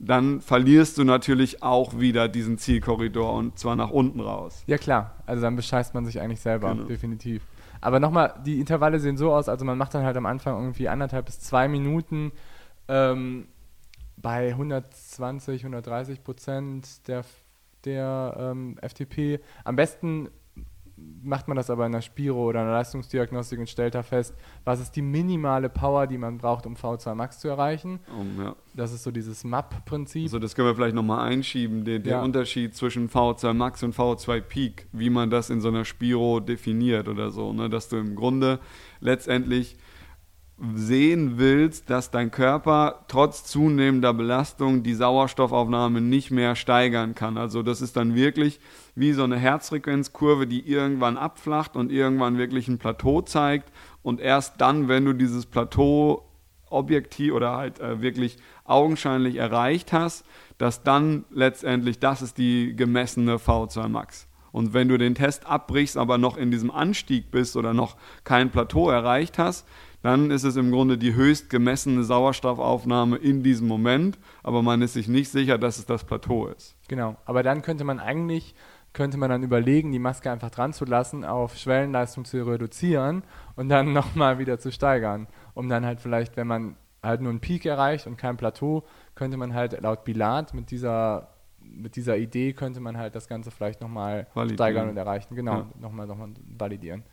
[0.00, 4.62] dann verlierst du natürlich auch wieder diesen Zielkorridor und zwar nach unten raus.
[4.66, 6.84] Ja klar, also dann bescheißt man sich eigentlich selber, genau.
[6.84, 7.42] definitiv.
[7.80, 10.88] Aber nochmal, die Intervalle sehen so aus, also man macht dann halt am Anfang irgendwie
[10.88, 12.32] anderthalb bis zwei Minuten
[12.88, 13.46] ähm,
[14.16, 17.24] bei 120, 130 Prozent der,
[17.84, 19.40] der ähm, FTP.
[19.64, 20.28] Am besten
[21.22, 24.34] macht man das aber in einer Spiro oder einer Leistungsdiagnostik und stellt da fest,
[24.64, 28.00] was ist die minimale Power, die man braucht, um V2 Max zu erreichen.
[28.18, 28.56] Um, ja.
[28.74, 30.24] Das ist so dieses MAP-Prinzip.
[30.24, 32.22] Also das können wir vielleicht nochmal einschieben, der, der ja.
[32.22, 37.08] Unterschied zwischen V2 Max und V2 Peak, wie man das in so einer Spiro definiert
[37.08, 37.68] oder so, ne?
[37.68, 38.58] dass du im Grunde
[39.00, 39.76] letztendlich
[40.74, 47.38] sehen willst, dass dein Körper trotz zunehmender Belastung die Sauerstoffaufnahme nicht mehr steigern kann.
[47.38, 48.60] Also das ist dann wirklich
[48.94, 53.72] wie so eine Herzfrequenzkurve, die irgendwann abflacht und irgendwann wirklich ein Plateau zeigt.
[54.02, 56.26] Und erst dann, wenn du dieses Plateau
[56.68, 60.24] objektiv oder halt äh, wirklich augenscheinlich erreicht hast,
[60.58, 64.28] dass dann letztendlich das ist die gemessene V2 Max.
[64.52, 68.50] Und wenn du den Test abbrichst, aber noch in diesem Anstieg bist oder noch kein
[68.50, 69.66] Plateau erreicht hast,
[70.02, 74.94] dann ist es im Grunde die höchst gemessene Sauerstoffaufnahme in diesem Moment, aber man ist
[74.94, 76.76] sich nicht sicher, dass es das Plateau ist.
[76.88, 78.54] Genau, aber dann könnte man eigentlich
[78.92, 83.22] könnte man dann überlegen, die Maske einfach dran zu lassen, auf Schwellenleistung zu reduzieren
[83.56, 87.40] und dann nochmal wieder zu steigern, um dann halt vielleicht, wenn man halt nur einen
[87.40, 88.84] Peak erreicht und kein Plateau,
[89.14, 93.50] könnte man halt laut Bilat mit dieser mit dieser Idee könnte man halt das Ganze
[93.50, 95.36] vielleicht nochmal steigern und erreichen.
[95.36, 95.66] Genau, ja.
[95.78, 97.04] nochmal noch mal validieren.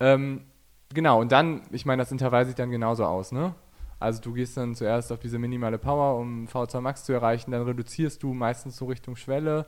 [0.00, 0.46] Ähm,
[0.94, 3.54] Genau, und dann, ich meine, das Intervall sieht dann genauso aus, ne?
[3.98, 7.62] Also du gehst dann zuerst auf diese minimale Power, um V2 Max zu erreichen, dann
[7.62, 9.66] reduzierst du meistens so Richtung Schwelle,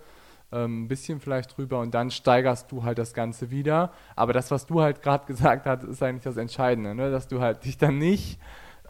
[0.50, 3.92] ähm, ein bisschen vielleicht drüber und dann steigerst du halt das Ganze wieder.
[4.16, 7.10] Aber das, was du halt gerade gesagt hast, ist eigentlich das Entscheidende, ne?
[7.12, 8.40] dass du halt dich dann nicht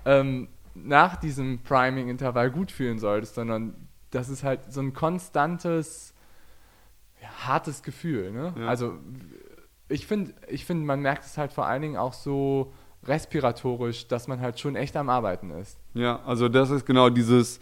[0.07, 3.75] ähm, nach diesem Priming-Intervall gut fühlen solltest, sondern
[4.11, 6.15] das ist halt so ein konstantes,
[7.21, 8.33] ja, hartes Gefühl.
[8.33, 8.55] Ne?
[8.59, 8.67] Ja.
[8.67, 8.99] Also
[9.89, 12.73] ich finde, ich find, man merkt es halt vor allen Dingen auch so
[13.05, 15.79] respiratorisch, dass man halt schon echt am Arbeiten ist.
[15.95, 17.61] Ja, also das ist genau dieses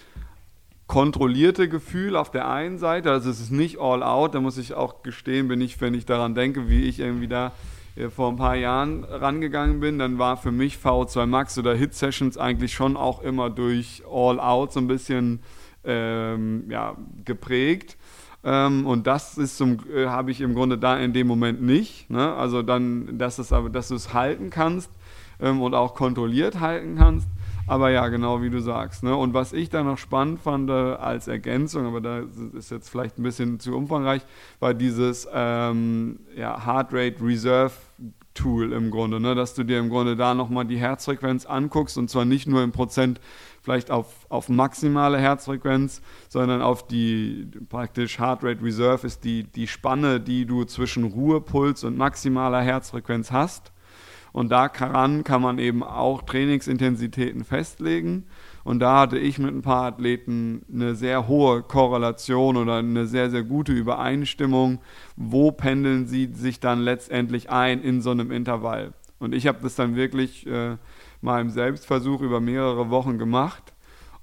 [0.87, 4.75] kontrollierte Gefühl auf der einen Seite, also es ist nicht all out, da muss ich
[4.75, 7.53] auch gestehen, bin ich, wenn ich daran denke, wie ich irgendwie da
[7.97, 11.95] äh, vor ein paar Jahren rangegangen bin, dann war für mich VO2 Max oder Hit
[11.95, 15.41] Sessions eigentlich schon auch immer durch All Out so ein bisschen
[15.85, 17.97] ähm, ja, geprägt.
[18.45, 22.11] Ähm, und das ist zum, äh, habe ich im Grunde da in dem Moment nicht.
[22.11, 22.35] Ne?
[22.35, 24.91] Also dann, dass es aber, dass du es halten kannst
[25.41, 27.29] ähm, und auch kontrolliert halten kannst.
[27.69, 29.05] Aber ja, genau wie du sagst.
[29.05, 29.17] Ne?
[29.17, 32.23] Und was ich da noch spannend fand äh, als Ergänzung, aber da
[32.59, 34.23] ist jetzt vielleicht ein bisschen zu umfangreich,
[34.59, 37.73] war dieses ähm, ja, Heart Rate Reserve
[38.35, 39.35] Tool im Grunde, ne?
[39.35, 42.73] dass du dir im Grunde da nochmal die Herzfrequenz anguckst und zwar nicht nur im
[42.73, 43.21] Prozent
[43.63, 49.69] vielleicht auf, auf maximale Herzfrequenz, sondern auf die praktisch Heart Rate Reserve ist die, die
[49.69, 53.73] Spanne, die du zwischen Ruhepuls und maximaler Herzfrequenz hast.
[54.33, 58.25] Und daran kann man eben auch Trainingsintensitäten festlegen.
[58.65, 63.31] Und da hatte ich mit ein paar Athleten eine sehr hohe Korrelation oder eine sehr,
[63.31, 64.81] sehr gute Übereinstimmung.
[65.17, 68.95] Wo pendeln sie sich dann letztendlich ein in so einem Intervall?
[69.19, 70.77] Und ich habe das dann wirklich äh,
[71.23, 73.73] mal im Selbstversuch über mehrere Wochen gemacht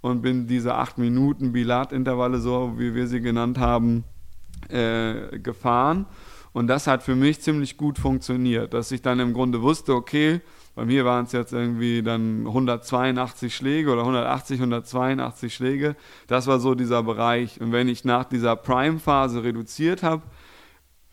[0.02, 4.04] und bin diese acht Minuten Bilatintervalle, so wie wir sie genannt haben,
[4.70, 6.06] äh, gefahren.
[6.52, 10.42] Und das hat für mich ziemlich gut funktioniert, dass ich dann im Grunde wusste, okay,
[10.76, 15.96] bei mir waren es jetzt irgendwie dann 182 Schläge oder 180, 182 Schläge.
[16.28, 17.60] Das war so dieser Bereich.
[17.60, 20.24] Und wenn ich nach dieser Prime-Phase reduziert habe,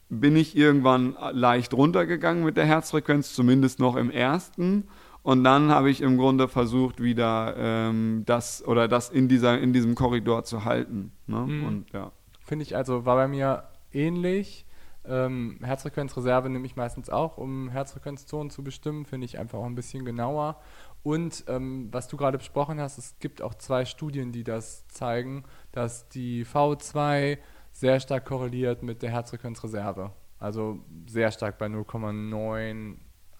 [0.08, 4.84] bin ich irgendwann leicht runtergegangen mit der Herzfrequenz, zumindest noch im ersten.
[5.26, 9.72] Und dann habe ich im Grunde versucht, wieder ähm, das oder das in, dieser, in
[9.72, 11.10] diesem Korridor zu halten.
[11.26, 11.40] Ne?
[11.40, 11.64] Mhm.
[11.66, 12.12] Und ja.
[12.44, 14.66] Finde ich also, war bei mir ähnlich.
[15.04, 19.74] Ähm, Herzfrequenzreserve nehme ich meistens auch, um Herzfrequenzzonen zu bestimmen, finde ich einfach auch ein
[19.74, 20.60] bisschen genauer.
[21.02, 25.42] Und ähm, was du gerade besprochen hast, es gibt auch zwei Studien, die das zeigen,
[25.72, 27.38] dass die V2
[27.72, 30.12] sehr stark korreliert mit der Herzfrequenzreserve.
[30.38, 31.68] Also sehr stark bei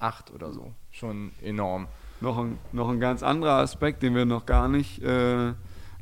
[0.01, 0.73] 0,98 oder so.
[0.91, 1.89] Schon enorm.
[2.21, 5.53] Noch ein, noch ein ganz anderer Aspekt, den wir noch gar nicht äh,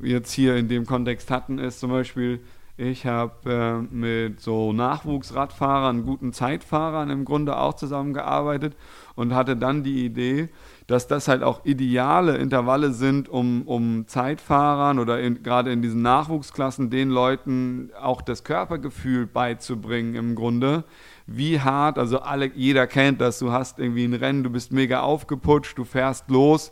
[0.00, 2.40] jetzt hier in dem Kontext hatten, ist zum Beispiel,
[2.76, 8.76] ich habe äh, mit so Nachwuchsradfahrern, guten Zeitfahrern im Grunde auch zusammengearbeitet
[9.14, 10.48] und hatte dann die Idee,
[10.86, 16.90] dass das halt auch ideale Intervalle sind, um, um Zeitfahrern oder gerade in diesen Nachwuchsklassen
[16.90, 20.84] den Leuten auch das Körpergefühl beizubringen im Grunde.
[21.26, 25.00] Wie hart, also alle, jeder kennt das, du hast irgendwie ein Rennen, du bist mega
[25.00, 26.70] aufgeputscht, du fährst los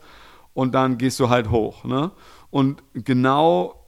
[0.52, 1.84] und dann gehst du halt hoch.
[1.84, 2.12] Ne?
[2.50, 3.82] Und genau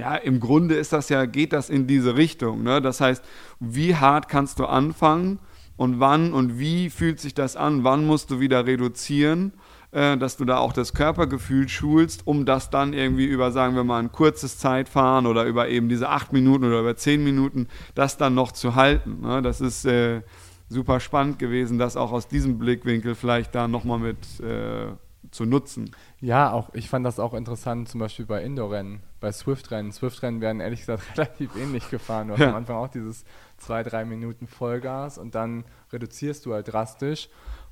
[0.00, 2.62] ja, im Grunde ist das ja, geht das in diese Richtung.
[2.62, 2.80] Ne?
[2.80, 3.22] Das heißt,
[3.58, 5.38] wie hart kannst du anfangen
[5.76, 7.84] und wann und wie fühlt sich das an?
[7.84, 9.52] Wann musst du wieder reduzieren,
[9.92, 13.84] äh, dass du da auch das Körpergefühl schulst, um das dann irgendwie über, sagen wir
[13.84, 18.16] mal, ein kurzes Zeitfahren oder über eben diese acht Minuten oder über zehn Minuten, das
[18.16, 19.20] dann noch zu halten.
[19.22, 19.42] Ne?
[19.42, 20.22] Das ist äh,
[20.68, 24.92] super spannend gewesen, das auch aus diesem Blickwinkel vielleicht da nochmal mit äh,
[25.30, 25.90] zu nutzen.
[26.20, 29.92] Ja, auch ich fand das auch interessant, zum Beispiel bei Indoor-Rennen, bei Swift-Rennen.
[29.92, 32.28] Swift-Rennen werden ehrlich gesagt relativ ähnlich gefahren.
[32.28, 32.48] Du hast ja.
[32.50, 33.24] am Anfang auch dieses
[33.58, 37.28] zwei, drei Minuten Vollgas und dann reduzierst du halt drastisch.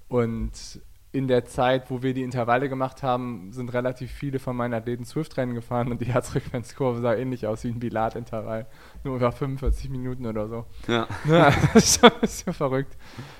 [0.08, 0.52] Und
[1.18, 5.04] in der Zeit, wo wir die Intervalle gemacht haben, sind relativ viele von meinen Athleten
[5.04, 8.66] Swift-Rennen gefahren und die Herzfrequenzkurve sah ähnlich aus wie ein Bilat-Intervall.
[9.04, 10.66] Nur über 45 Minuten oder so.
[10.86, 11.06] Ja.
[11.28, 12.96] ja das ist schon ein bisschen verrückt.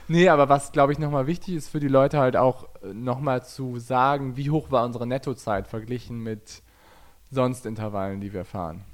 [0.08, 3.44] Nee, aber was, glaube ich, nochmal wichtig ist für die Leute halt auch äh, nochmal
[3.44, 6.62] zu sagen, wie hoch war unsere Nettozeit verglichen mit
[7.30, 8.84] sonst Intervallen, die wir fahren.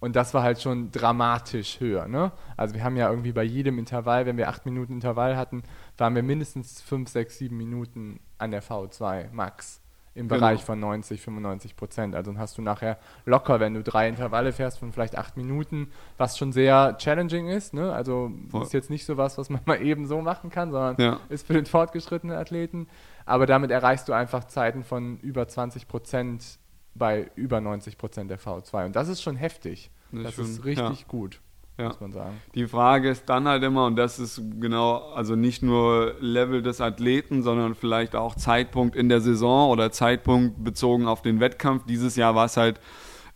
[0.00, 2.06] Und das war halt schon dramatisch höher.
[2.06, 2.30] Ne?
[2.56, 5.64] Also wir haben ja irgendwie bei jedem Intervall, wenn wir acht Minuten Intervall hatten,
[5.96, 9.80] waren wir mindestens fünf, sechs, sieben Minuten an der V2 Max
[10.18, 10.40] im genau.
[10.40, 12.14] Bereich von 90, 95 Prozent.
[12.14, 15.92] Also dann hast du nachher locker, wenn du drei Intervalle fährst von vielleicht acht Minuten,
[16.16, 17.72] was schon sehr challenging ist.
[17.72, 17.92] Ne?
[17.92, 18.62] Also Voll.
[18.62, 21.20] ist jetzt nicht so was, was man mal eben so machen kann, sondern ja.
[21.28, 22.88] ist für den fortgeschrittenen Athleten.
[23.26, 26.58] Aber damit erreichst du einfach Zeiten von über 20 Prozent
[26.94, 28.86] bei über 90 Prozent der V2.
[28.86, 29.90] Und das ist schon heftig.
[30.12, 31.06] Das, das ist, richtig ja.
[31.06, 31.40] gut.
[31.78, 31.88] Ja.
[31.88, 32.40] Muss man sagen.
[32.56, 36.80] Die Frage ist dann halt immer, und das ist genau, also nicht nur Level des
[36.80, 41.84] Athleten, sondern vielleicht auch Zeitpunkt in der Saison oder Zeitpunkt bezogen auf den Wettkampf.
[41.86, 42.80] Dieses Jahr war es halt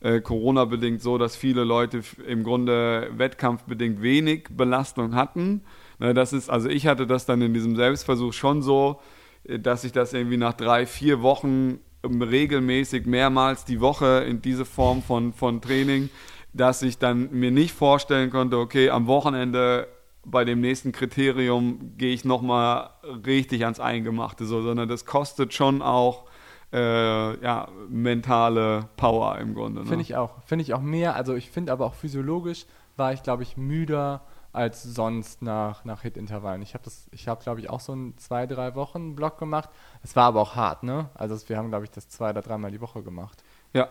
[0.00, 5.62] äh, Corona-bedingt so, dass viele Leute im Grunde wettkampfbedingt wenig Belastung hatten.
[6.00, 9.00] Ne, das ist, also ich hatte das dann in diesem Selbstversuch schon so,
[9.44, 14.64] äh, dass ich das irgendwie nach drei, vier Wochen regelmäßig mehrmals die Woche in diese
[14.64, 16.10] Form von, von Training,
[16.52, 19.88] dass ich dann mir nicht vorstellen konnte, okay, am Wochenende
[20.24, 22.90] bei dem nächsten Kriterium gehe ich nochmal
[23.26, 26.26] richtig ans Eingemachte, so, sondern das kostet schon auch
[26.72, 29.80] äh, ja, mentale Power im Grunde.
[29.80, 29.86] Ne?
[29.86, 30.42] Finde ich auch.
[30.46, 31.16] Finde ich auch mehr.
[31.16, 34.22] Also ich finde aber auch physiologisch war ich, glaube ich, müder
[34.52, 36.62] als sonst nach, nach Hit-Intervallen.
[36.62, 39.70] Ich habe das, ich habe, glaube ich, auch so einen zwei, drei Wochen Block gemacht.
[40.02, 41.08] Es war aber auch hart, ne?
[41.14, 43.42] Also wir haben, glaube ich, das zwei oder dreimal die Woche gemacht.
[43.72, 43.88] Ja.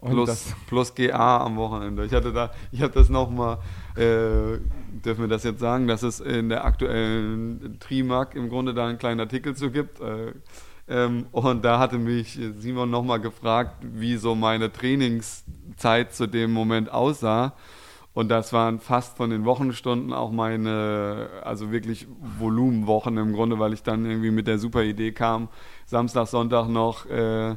[0.00, 2.04] Und plus, plus GA am Wochenende.
[2.04, 3.58] Ich hatte da, ich habe das nochmal,
[3.96, 4.58] äh,
[5.04, 8.98] dürfen wir das jetzt sagen, dass es in der aktuellen Trimark im Grunde da einen
[8.98, 10.00] kleinen Artikel zu gibt.
[10.00, 10.34] Äh,
[10.86, 16.92] ähm, und da hatte mich Simon nochmal gefragt, wie so meine Trainingszeit zu dem Moment
[16.92, 17.54] aussah.
[18.18, 22.08] Und das waren fast von den Wochenstunden auch meine, also wirklich
[22.40, 25.46] Volumenwochen im Grunde, weil ich dann irgendwie mit der super Idee kam,
[25.86, 27.54] Samstag, Sonntag noch äh,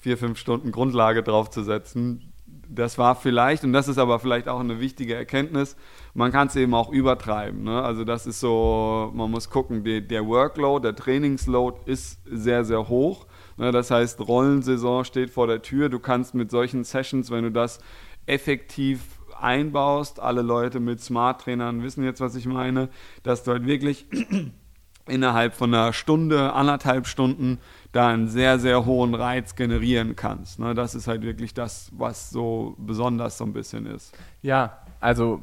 [0.00, 2.30] vier, fünf Stunden Grundlage draufzusetzen.
[2.68, 5.76] Das war vielleicht, und das ist aber vielleicht auch eine wichtige Erkenntnis,
[6.12, 7.62] man kann es eben auch übertreiben.
[7.62, 7.82] Ne?
[7.82, 12.86] Also das ist so, man muss gucken, die, der Workload, der Trainingsload ist sehr, sehr
[12.86, 13.24] hoch.
[13.56, 13.72] Ne?
[13.72, 15.88] Das heißt, Rollensaison steht vor der Tür.
[15.88, 17.78] Du kannst mit solchen Sessions, wenn du das
[18.26, 22.88] effektiv einbaust, alle Leute mit Smart-Trainern wissen jetzt, was ich meine,
[23.22, 24.06] dass du halt wirklich
[25.08, 27.58] innerhalb von einer Stunde, anderthalb Stunden
[27.92, 30.58] da einen sehr, sehr hohen Reiz generieren kannst.
[30.58, 30.74] Ne?
[30.74, 34.16] Das ist halt wirklich das, was so besonders so ein bisschen ist.
[34.42, 35.42] Ja, also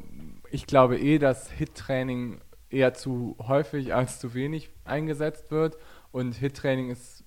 [0.50, 2.40] ich glaube eh, dass Hit-Training
[2.70, 5.76] eher zu häufig als zu wenig eingesetzt wird
[6.12, 7.24] und Hit-Training ist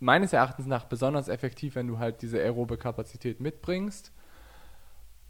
[0.00, 4.12] meines Erachtens nach besonders effektiv, wenn du halt diese aerobe Kapazität mitbringst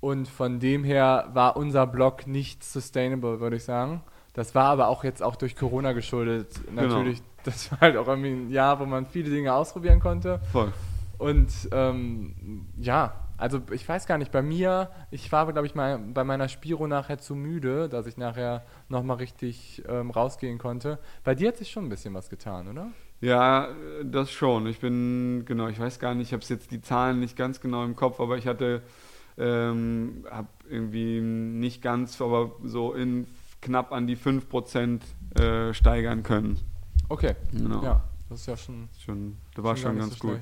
[0.03, 4.03] und von dem her war unser Blog nicht sustainable, würde ich sagen.
[4.33, 6.61] Das war aber auch jetzt auch durch Corona geschuldet.
[6.67, 6.83] Genau.
[6.83, 7.29] Natürlich, genau.
[7.45, 10.41] das war halt auch irgendwie ein Jahr, wo man viele Dinge ausprobieren konnte.
[10.51, 10.73] Voll.
[11.19, 15.99] Und ähm, ja, also ich weiß gar nicht, bei mir, ich war, glaube ich, mal
[15.99, 20.99] bei meiner Spiro nachher zu müde, dass ich nachher nochmal richtig ähm, rausgehen konnte.
[21.23, 22.89] Bei dir hat sich schon ein bisschen was getan, oder?
[23.21, 23.69] Ja,
[24.03, 24.67] das schon.
[24.67, 27.85] Ich bin, genau, ich weiß gar nicht, ich habe jetzt die Zahlen nicht ganz genau
[27.85, 28.83] im Kopf, aber ich hatte
[29.39, 33.27] ähm, habe irgendwie nicht ganz, aber so in
[33.61, 35.01] knapp an die 5%
[35.39, 36.59] äh, steigern können.
[37.09, 37.83] Okay, genau.
[37.83, 38.89] ja, das ist ja schon.
[38.99, 40.41] schon das war schon, ganz so gut.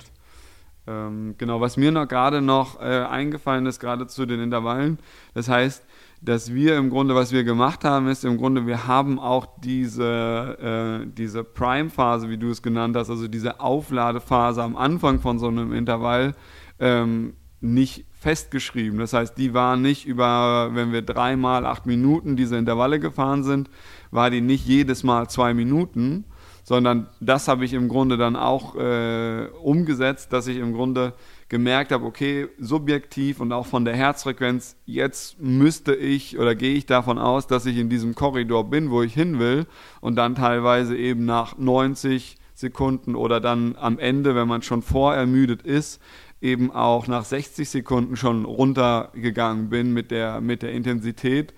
[0.87, 4.99] Ähm, genau, was mir noch gerade noch äh, eingefallen ist, gerade zu den Intervallen,
[5.35, 5.85] das heißt,
[6.23, 11.03] dass wir im Grunde, was wir gemacht haben, ist im Grunde, wir haben auch diese,
[11.05, 15.49] äh, diese Prime-Phase, wie du es genannt hast, also diese Aufladephase am Anfang von so
[15.49, 16.35] einem Intervall,
[16.79, 18.99] ähm, nicht festgeschrieben.
[18.99, 23.71] Das heißt, die war nicht über, wenn wir dreimal acht Minuten diese Intervalle gefahren sind,
[24.11, 26.27] war die nicht jedes Mal zwei Minuten,
[26.63, 31.15] sondern das habe ich im Grunde dann auch äh, umgesetzt, dass ich im Grunde
[31.49, 36.85] gemerkt habe, okay, subjektiv und auch von der Herzfrequenz, jetzt müsste ich oder gehe ich
[36.85, 39.67] davon aus, dass ich in diesem Korridor bin, wo ich hin will
[40.01, 45.63] und dann teilweise eben nach 90 Sekunden oder dann am Ende, wenn man schon vorermüdet
[45.63, 46.01] ist,
[46.41, 51.53] eben auch nach 60 Sekunden schon runtergegangen bin mit der, mit der Intensität.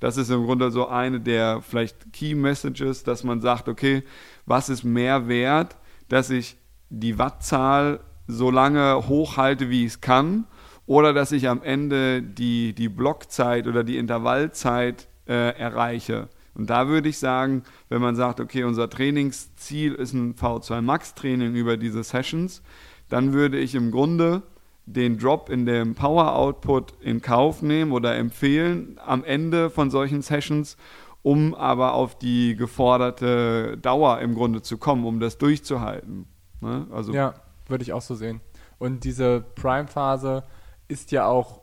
[0.00, 4.02] Das ist im Grunde so eine der vielleicht Key Messages, dass man sagt, okay,
[4.44, 5.76] was ist mehr wert,
[6.08, 6.56] dass ich
[6.90, 10.46] die Wattzahl so lange hochhalte, wie ich es kann,
[10.86, 16.28] oder dass ich am Ende die, die Blockzeit oder die Intervallzeit äh, erreiche.
[16.54, 21.14] Und da würde ich sagen, wenn man sagt, okay, unser Trainingsziel ist ein V2 Max
[21.14, 22.62] Training über diese Sessions,
[23.08, 24.42] dann würde ich im Grunde
[24.86, 30.22] den Drop in dem Power Output in Kauf nehmen oder empfehlen am Ende von solchen
[30.22, 30.76] Sessions,
[31.22, 36.26] um aber auf die geforderte Dauer im Grunde zu kommen, um das durchzuhalten.
[36.60, 36.86] Ne?
[36.90, 37.34] Also ja,
[37.66, 38.40] würde ich auch so sehen.
[38.78, 40.44] Und diese Prime-Phase
[40.88, 41.62] ist ja auch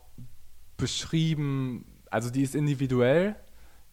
[0.78, 3.36] beschrieben, also die ist individuell.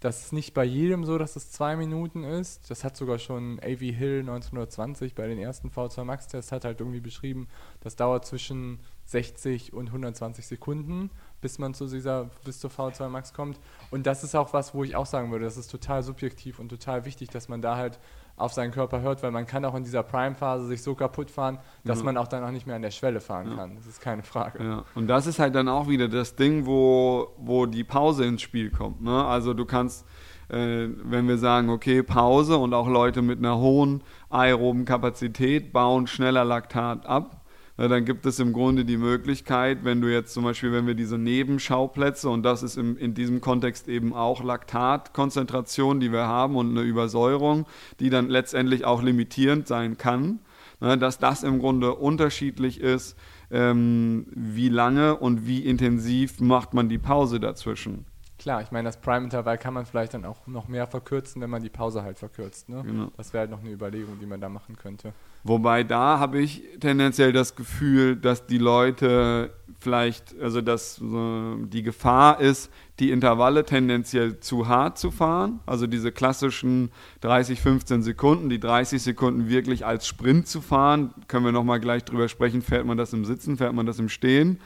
[0.01, 2.71] Das ist nicht bei jedem so, dass es zwei Minuten ist.
[2.71, 3.81] Das hat sogar schon A.V.
[3.81, 7.49] Hill 1920 bei den ersten V2 Max-Tests hat halt irgendwie beschrieben,
[7.81, 13.33] das dauert zwischen 60 und 120 Sekunden, bis man zu dieser, bis zur V2 Max
[13.33, 13.59] kommt.
[13.91, 16.69] Und das ist auch was, wo ich auch sagen würde, das ist total subjektiv und
[16.69, 17.99] total wichtig, dass man da halt
[18.39, 21.59] auf seinen Körper hört, weil man kann auch in dieser Prime-Phase sich so kaputt fahren,
[21.85, 22.05] dass ja.
[22.05, 23.57] man auch dann auch nicht mehr an der Schwelle fahren ja.
[23.57, 23.77] kann.
[23.77, 24.63] Das ist keine Frage.
[24.63, 24.85] Ja.
[24.95, 28.71] Und das ist halt dann auch wieder das Ding, wo, wo die Pause ins Spiel
[28.71, 29.03] kommt.
[29.03, 29.25] Ne?
[29.25, 30.07] Also du kannst,
[30.49, 36.07] äh, wenn wir sagen, okay, Pause und auch Leute mit einer hohen aeroben Kapazität bauen
[36.07, 37.38] schneller Laktat ab,
[37.79, 40.97] na, dann gibt es im Grunde die Möglichkeit, wenn du jetzt zum Beispiel, wenn wir
[40.97, 46.57] diese Nebenschauplätze, und das ist im, in diesem Kontext eben auch Laktatkonzentration, die wir haben
[46.57, 47.67] und eine Übersäuerung,
[48.01, 50.41] die dann letztendlich auch limitierend sein kann,
[50.81, 53.17] na, dass das im Grunde unterschiedlich ist,
[53.53, 58.07] ähm, wie lange und wie intensiv macht man die Pause dazwischen.
[58.41, 61.63] Klar, ich meine, das Prime-Intervall kann man vielleicht dann auch noch mehr verkürzen, wenn man
[61.63, 62.69] die Pause halt verkürzt.
[62.69, 62.83] Ne?
[62.85, 63.13] Genau.
[63.17, 65.13] Das wäre halt noch eine Überlegung, die man da machen könnte.
[65.45, 71.83] Wobei da habe ich tendenziell das Gefühl, dass die Leute vielleicht, also dass äh, die
[71.83, 75.61] Gefahr ist, die Intervalle tendenziell zu hart zu fahren.
[75.67, 81.15] Also diese klassischen 30, 15 Sekunden, die 30 Sekunden wirklich als Sprint zu fahren.
[81.29, 84.09] Können wir nochmal gleich drüber sprechen, fährt man das im Sitzen, fährt man das im
[84.09, 84.59] Stehen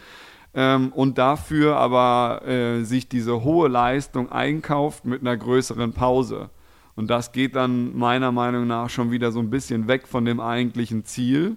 [0.55, 6.51] ähm, und dafür aber äh, sich diese hohe Leistung einkauft mit einer größeren Pause.
[7.03, 10.39] Und das geht dann meiner Meinung nach schon wieder so ein bisschen weg von dem
[10.39, 11.57] eigentlichen Ziel.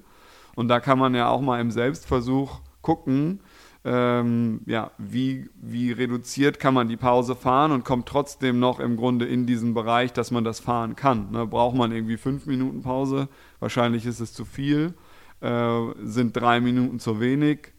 [0.56, 3.42] Und da kann man ja auch mal im Selbstversuch gucken,
[3.84, 8.98] ähm, ja, wie, wie reduziert kann man die Pause fahren und kommt trotzdem noch im
[8.98, 11.30] Grunde in diesen Bereich, dass man das fahren kann.
[11.30, 11.46] Ne?
[11.46, 13.30] Braucht man irgendwie fünf Minuten Pause?
[13.60, 14.96] Wahrscheinlich ist es zu viel.
[15.42, 17.75] Äh, sind drei Minuten zu wenig?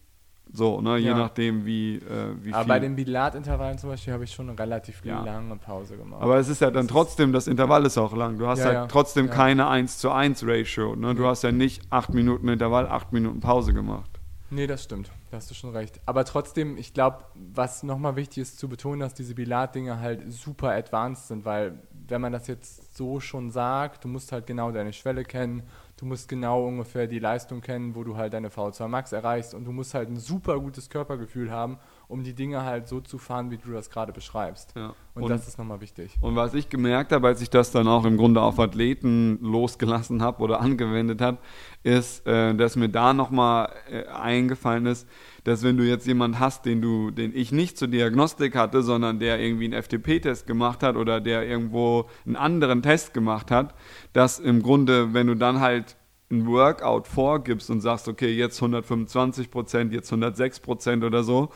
[0.57, 1.17] So, ne, je Ja.
[1.19, 2.69] nachdem, wie, äh, wie Aber viel.
[2.69, 5.23] bei den Bilatintervallen zum Beispiel habe ich schon eine relativ Ja.
[5.23, 6.23] lange Pause gemacht.
[6.23, 8.39] Aber es ist ja dann trotzdem, das Intervall ist auch lang.
[8.39, 10.97] Du hast Ja, halt trotzdem keine 1 zu 1 Ratio.
[10.97, 11.15] Ne?
[11.15, 11.29] Du Nee.
[11.29, 14.11] hast ja nicht 8 Minuten Intervall, 8 Minuten Pause gemacht.
[14.49, 15.11] Nee, das stimmt.
[15.31, 16.01] Da hast du schon recht.
[16.07, 20.71] Aber trotzdem, ich glaube, was nochmal wichtig ist zu betonen, dass diese Bilat-Dinge halt super
[20.71, 24.93] advanced sind, weil wenn man das jetzt so schon sagt, du musst halt genau deine
[24.93, 25.63] Schwelle kennen,
[25.97, 29.65] du musst genau ungefähr die Leistung kennen, wo du halt deine V2 Max erreichst und
[29.65, 31.79] du musst halt ein super gutes Körpergefühl haben,
[32.09, 34.73] um die Dinge halt so zu fahren, wie du das gerade beschreibst.
[34.77, 34.95] Ja.
[35.15, 36.15] Und, das ist nochmal wichtig.
[36.21, 40.23] Und was ich gemerkt habe, als ich das dann auch im Grunde auf Athleten losgelassen
[40.23, 41.39] habe oder angewendet habe,
[41.83, 45.09] ist, äh, dass mir da nochmal äh, eingefallen ist,
[45.45, 49.19] dass wenn du jetzt jemanden hast, den du, den ich nicht zur Diagnostik hatte, sondern
[49.19, 53.75] der irgendwie einen FTP-Test gemacht hat oder der irgendwo einen anderen Test gemacht hat,
[54.13, 55.97] dass im Grunde, wenn du dann halt
[56.31, 61.51] ein Workout vorgibst und sagst, okay, jetzt 125 Prozent, jetzt 106 Prozent oder so,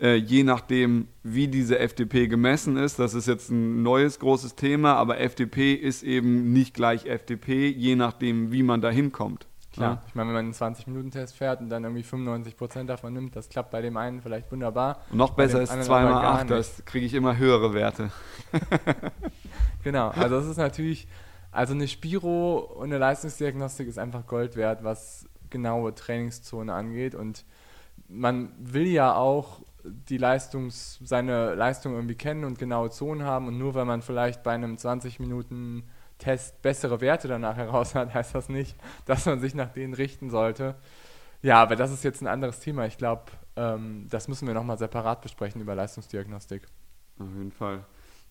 [0.00, 4.94] äh, je nachdem, wie diese FDP gemessen ist, das ist jetzt ein neues großes Thema,
[4.94, 9.46] aber FDP ist eben nicht gleich FDP, je nachdem, wie man da hinkommt.
[9.72, 13.50] Klar, ich meine, wenn man einen 20-Minuten-Test fährt und dann irgendwie 95% davon nimmt, das
[13.50, 15.02] klappt bei dem einen vielleicht wunderbar.
[15.10, 17.74] Und noch besser ist anderen 2 aber mal gar 8, das kriege ich immer höhere
[17.74, 18.10] Werte.
[19.86, 21.06] Genau, also das ist natürlich,
[21.52, 27.44] also eine Spiro und eine Leistungsdiagnostik ist einfach Gold wert, was genaue Trainingszone angeht und
[28.08, 29.60] man will ja auch
[30.08, 34.42] die Leistungs, seine Leistung irgendwie kennen und genaue Zonen haben und nur weil man vielleicht
[34.42, 35.84] bei einem 20 Minuten
[36.18, 40.30] Test bessere Werte danach heraus hat, heißt das nicht, dass man sich nach denen richten
[40.30, 40.76] sollte.
[41.42, 42.86] Ja, aber das ist jetzt ein anderes Thema.
[42.86, 43.24] Ich glaube,
[43.56, 46.66] ähm, das müssen wir nochmal separat besprechen über Leistungsdiagnostik.
[47.18, 47.84] Auf jeden Fall.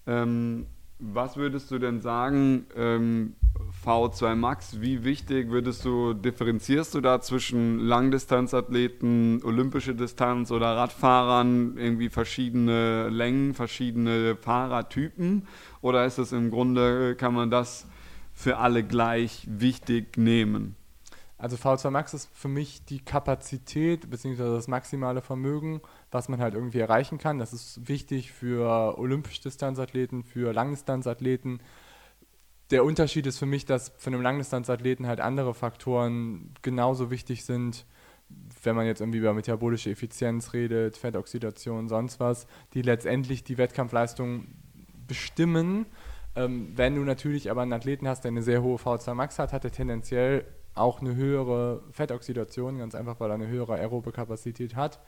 [0.08, 0.68] Ähm,
[1.00, 3.36] was würdest du denn sagen, ähm,
[3.84, 11.78] V2 Max, wie wichtig würdest du, differenzierst du da zwischen Langdistanzathleten, olympische Distanz oder Radfahrern,
[11.78, 15.48] irgendwie verschiedene Längen, verschiedene Fahrertypen?
[15.82, 17.88] Oder ist es im Grunde, kann man das
[18.34, 20.76] für alle gleich wichtig nehmen?
[21.38, 24.38] Also V2 Max ist für mich die Kapazität bzw.
[24.38, 27.40] das maximale Vermögen, was man halt irgendwie erreichen kann.
[27.40, 31.62] Das ist wichtig für olympische Distanzathleten, für Langdistanzathleten.
[32.72, 37.86] Der Unterschied ist für mich, dass für einen Langdistanzathleten halt andere Faktoren genauso wichtig sind,
[38.64, 44.48] wenn man jetzt irgendwie über metabolische Effizienz redet, Fettoxidation, sonst was, die letztendlich die Wettkampfleistung
[45.06, 45.86] bestimmen.
[46.36, 49.54] Ähm, wenn du natürlich aber einen Athleten hast, der eine sehr hohe V2 Max hat,
[49.54, 50.46] hat er tendenziell
[50.76, 55.00] auch eine höhere Fettoxidation, ganz einfach, weil er eine höhere aerobe Kapazität hat.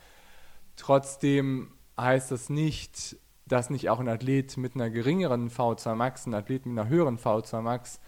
[0.75, 6.33] Trotzdem heißt das nicht, dass nicht auch ein Athlet mit einer geringeren V2 Max, ein
[6.33, 7.99] Athlet mit einer höheren V2 Max,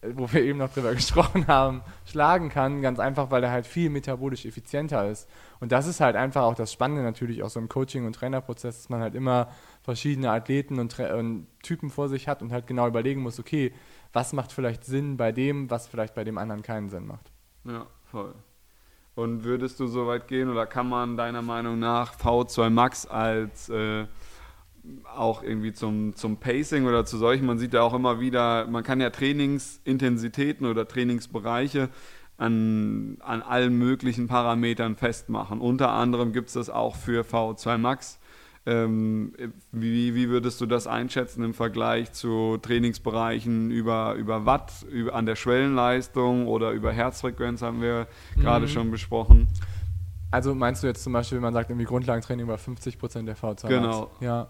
[0.00, 3.66] äh, wo wir eben noch drüber gesprochen haben, schlagen kann, ganz einfach, weil er halt
[3.66, 5.28] viel metabolisch effizienter ist.
[5.60, 8.76] Und das ist halt einfach auch das Spannende natürlich auch so im Coaching- und Trainerprozess,
[8.76, 9.48] dass man halt immer
[9.88, 13.72] verschiedene Athleten und, und Typen vor sich hat und halt genau überlegen muss, okay,
[14.12, 17.32] was macht vielleicht Sinn bei dem, was vielleicht bei dem anderen keinen Sinn macht.
[17.64, 18.34] Ja, voll.
[19.14, 23.70] Und würdest du so weit gehen oder kann man deiner Meinung nach V2 Max als
[23.70, 24.04] äh,
[25.16, 28.84] auch irgendwie zum, zum Pacing oder zu solchen, man sieht ja auch immer wieder, man
[28.84, 31.88] kann ja Trainingsintensitäten oder Trainingsbereiche
[32.36, 35.62] an, an allen möglichen Parametern festmachen.
[35.62, 38.17] Unter anderem gibt es das auch für V2 Max.
[38.68, 39.32] Ähm,
[39.72, 45.24] wie, wie würdest du das einschätzen im Vergleich zu Trainingsbereichen über, über Watt, über, an
[45.24, 48.70] der Schwellenleistung oder über Herzfrequenz haben wir gerade Mhm.
[48.70, 49.48] schon besprochen?
[50.30, 53.46] Also meinst du jetzt zum Beispiel, wenn man sagt, irgendwie Grundlagentraining über 50% der V2
[53.46, 53.64] Max?
[53.68, 54.10] Genau.
[54.20, 54.48] Ja.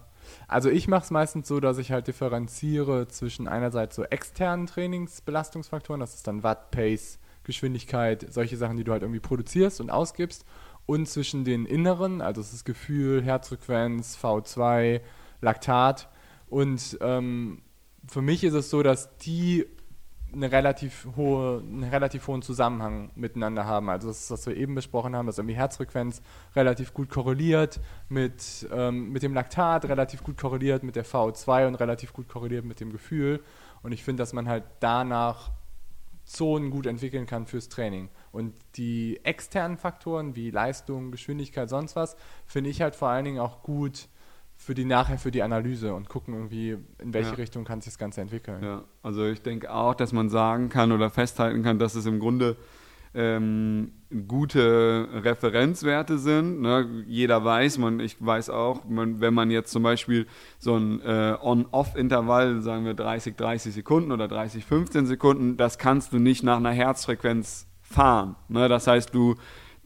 [0.49, 6.01] Also ich mache es meistens so, dass ich halt differenziere zwischen einerseits so externen Trainingsbelastungsfaktoren,
[6.01, 10.45] das ist dann Watt, Pace, Geschwindigkeit, solche Sachen, die du halt irgendwie produzierst und ausgibst,
[10.89, 15.03] und zwischen den inneren, also ist Gefühl, Herzfrequenz, V2,
[15.43, 16.09] Laktat.
[16.49, 17.61] Und ähm,
[18.07, 19.66] für mich ist es so, dass die
[20.32, 23.91] eine relativ hohe, einen relativ hohen Zusammenhang miteinander haben.
[23.91, 26.22] Also das, was wir eben besprochen haben, dass irgendwie Herzfrequenz
[26.57, 31.74] relativ gut korreliert mit, ähm, mit dem Laktat, relativ gut korreliert mit der VO2 und
[31.74, 33.45] relativ gut korreliert mit dem Gefühl.
[33.82, 35.51] Und ich finde, dass man halt danach
[36.24, 38.09] Zonen gut entwickeln kann fürs Training.
[38.33, 42.16] Und die externen Faktoren wie Leistung, Geschwindigkeit, sonst was,
[42.47, 44.09] finde ich halt vor allen Dingen auch gut
[44.59, 47.37] für die nachher für die Analyse und gucken irgendwie, in welche Ja.
[47.37, 48.62] Richtung kann sich das Ganze entwickeln.
[48.62, 52.18] Ja, also ich denke auch, dass man sagen kann oder festhalten kann, dass es im
[52.18, 52.57] Grunde
[53.14, 53.93] ähm,
[54.26, 56.61] gute Referenzwerte sind.
[56.61, 57.05] Ne?
[57.07, 60.26] Jeder weiß, man, ich weiß auch, man, wenn man jetzt zum Beispiel
[60.59, 66.12] so ein äh, On-Off-Intervall, sagen wir 30, 30 Sekunden oder 30, 15 Sekunden, das kannst
[66.12, 68.36] du nicht nach einer Herzfrequenz fahren.
[68.49, 68.68] Ne?
[68.68, 69.36] Das heißt, du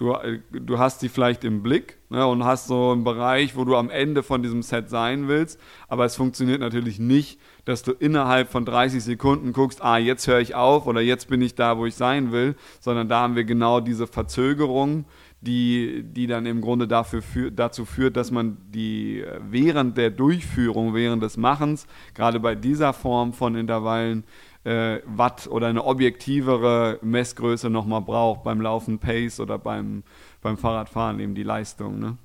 [0.03, 0.17] du,
[0.51, 3.91] du hast sie vielleicht im Blick ne, und hast so einen Bereich, wo du am
[3.91, 8.65] Ende von diesem Set sein willst, aber es funktioniert natürlich nicht, dass du innerhalb von
[8.65, 11.95] 30 Sekunden guckst, ah, jetzt höre ich auf oder jetzt bin ich da, wo ich
[11.95, 15.05] sein will, sondern da haben wir genau diese Verzögerung,
[15.41, 20.95] die, die dann im Grunde dafür für, dazu führt, dass man die während der Durchführung,
[20.95, 24.25] während des Machens, gerade bei dieser Form von Intervallen,
[24.65, 30.03] äh, Watt oder eine objektivere Messgröße nochmal braucht beim Laufen Pace oder beim,
[30.41, 31.99] beim Fahrradfahren eben die Leistung.
[31.99, 32.19] Ne?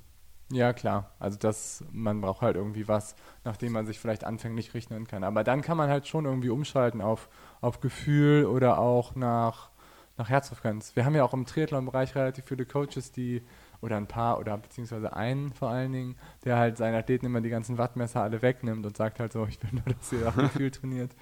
[0.50, 1.12] Ja, klar.
[1.18, 5.24] Also das, man braucht halt irgendwie was, nachdem man sich vielleicht anfänglich rechnen kann.
[5.24, 7.28] Aber dann kann man halt schon irgendwie umschalten auf,
[7.60, 9.70] auf Gefühl oder auch nach,
[10.16, 10.96] nach Herzfrequenz.
[10.96, 13.42] Wir haben ja auch im Triathlon-Bereich relativ viele Coaches, die
[13.80, 17.50] oder ein paar oder beziehungsweise einen vor allen Dingen, der halt seinen Athleten immer die
[17.50, 20.70] ganzen Wattmesser alle wegnimmt und sagt halt so, ich will nur, dass ihr auch Gefühl
[20.70, 21.12] trainiert.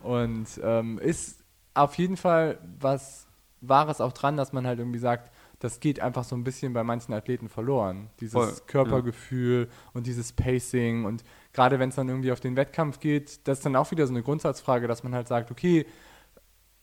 [0.00, 1.42] Und ähm, ist
[1.74, 3.26] auf jeden Fall was
[3.60, 6.84] Wahres auch dran, dass man halt irgendwie sagt, das geht einfach so ein bisschen bei
[6.84, 8.10] manchen Athleten verloren.
[8.20, 9.90] Dieses Voll, Körpergefühl ja.
[9.94, 13.66] und dieses Pacing und gerade wenn es dann irgendwie auf den Wettkampf geht, das ist
[13.66, 15.86] dann auch wieder so eine Grundsatzfrage, dass man halt sagt, okay,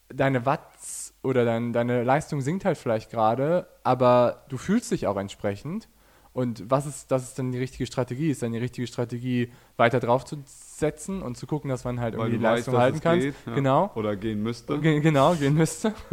[0.09, 5.17] deine Watts oder dein, deine Leistung sinkt halt vielleicht gerade, aber du fühlst dich auch
[5.17, 5.87] entsprechend.
[6.33, 8.31] Und was ist, das ist dann die richtige Strategie?
[8.31, 12.15] Ist dann die richtige Strategie, weiter drauf zu setzen und zu gucken, dass man halt
[12.15, 13.21] irgendwie die Leistung weißt, halten kann?
[13.45, 13.55] Ja.
[13.55, 13.91] Genau.
[13.95, 14.79] Oder gehen müsste.
[14.79, 15.93] Ge genau, gehen müsste.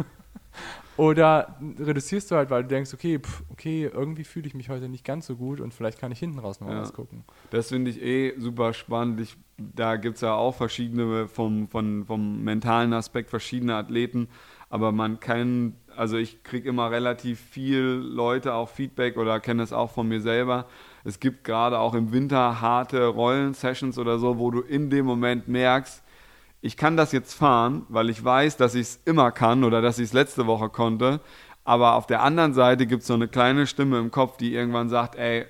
[0.97, 4.89] Oder reduzierst du halt, weil du denkst, okay, pff, okay, irgendwie fühle ich mich heute
[4.89, 6.81] nicht ganz so gut und vielleicht kann ich hinten raus noch ja.
[6.81, 7.23] was gucken.
[7.49, 9.19] Das finde ich eh super spannend.
[9.19, 14.27] Ich, da gibt es ja auch verschiedene vom, vom, vom mentalen Aspekt, verschiedene Athleten.
[14.69, 19.73] Aber man kann, also ich kriege immer relativ viel Leute auch Feedback oder kenne es
[19.73, 20.65] auch von mir selber.
[21.03, 25.47] Es gibt gerade auch im Winter harte Rollen-Sessions oder so, wo du in dem Moment
[25.47, 26.03] merkst,
[26.61, 29.97] ich kann das jetzt fahren, weil ich weiß, dass ich es immer kann oder dass
[29.97, 31.19] ich es letzte Woche konnte.
[31.63, 34.89] Aber auf der anderen Seite gibt es so eine kleine Stimme im Kopf, die irgendwann
[34.89, 35.45] sagt, ey,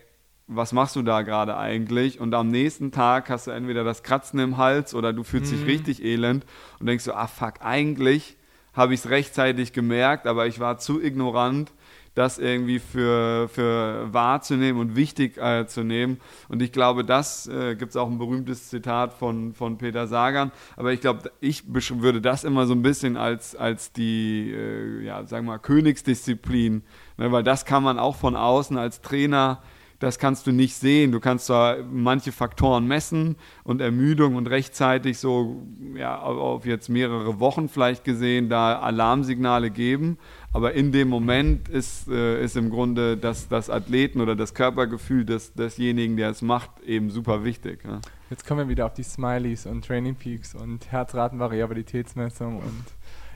[0.47, 2.19] was machst du da gerade eigentlich?
[2.19, 5.57] Und am nächsten Tag hast du entweder das Kratzen im Hals oder du fühlst mhm.
[5.57, 6.45] dich richtig elend
[6.79, 8.37] und denkst so, ah fuck, eigentlich
[8.73, 11.71] habe ich es rechtzeitig gemerkt, aber ich war zu ignorant
[12.13, 16.19] das irgendwie für, für wahrzunehmen und wichtig äh, zu nehmen.
[16.49, 20.51] Und ich glaube, das äh, gibt es auch ein berühmtes Zitat von, von Peter Sagan.
[20.75, 25.25] Aber ich glaube, ich würde das immer so ein bisschen als, als die, äh, ja,
[25.25, 26.83] sagen wir mal, Königsdisziplin,
[27.17, 29.61] ne, weil das kann man auch von außen als Trainer
[30.01, 31.11] das kannst du nicht sehen.
[31.11, 35.61] Du kannst zwar manche Faktoren messen und Ermüdung und rechtzeitig so,
[35.95, 40.17] ja, auf jetzt mehrere Wochen vielleicht gesehen, da Alarmsignale geben,
[40.53, 45.23] aber in dem Moment ist, äh, ist im Grunde das, das Athleten oder das Körpergefühl
[45.23, 47.83] des, desjenigen, der es macht, eben super wichtig.
[47.85, 48.01] Ja.
[48.31, 52.85] Jetzt kommen wir wieder auf die Smileys und Training Peaks und Herzratenvariabilitätsmessung und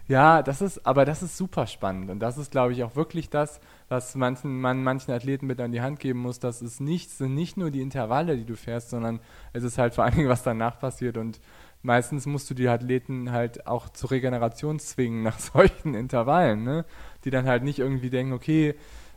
[0.07, 3.29] ja, das ist, aber das ist super spannend und das ist, glaube ich, auch wirklich
[3.29, 6.39] das, was manchen, man manchen Athleten mit an die Hand geben muss.
[6.39, 9.19] Das ist nicht, sind nicht nur die Intervalle, die du fährst, sondern
[9.53, 11.39] es ist halt vor allen Dingen, was danach passiert und
[11.81, 16.85] meistens musst du die Athleten halt auch zur Regeneration zwingen nach solchen Intervallen, ne?
[17.23, 18.75] die dann halt nicht irgendwie denken, okay,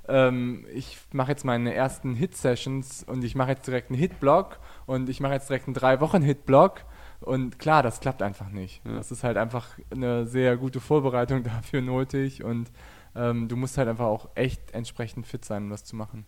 [0.09, 5.09] ähm, ich mache jetzt meine ersten Hit-Sessions und ich mache jetzt direkt einen Hit-Block und
[5.11, 6.85] ich mache jetzt direkt einen drei Wochen Hit-Block
[7.21, 8.81] und klar, das klappt einfach nicht.
[8.85, 8.95] Ja.
[8.95, 12.71] Das ist halt einfach eine sehr gute Vorbereitung dafür nötig und
[13.15, 16.25] ähm, du musst halt einfach auch echt entsprechend fit sein, um das zu machen.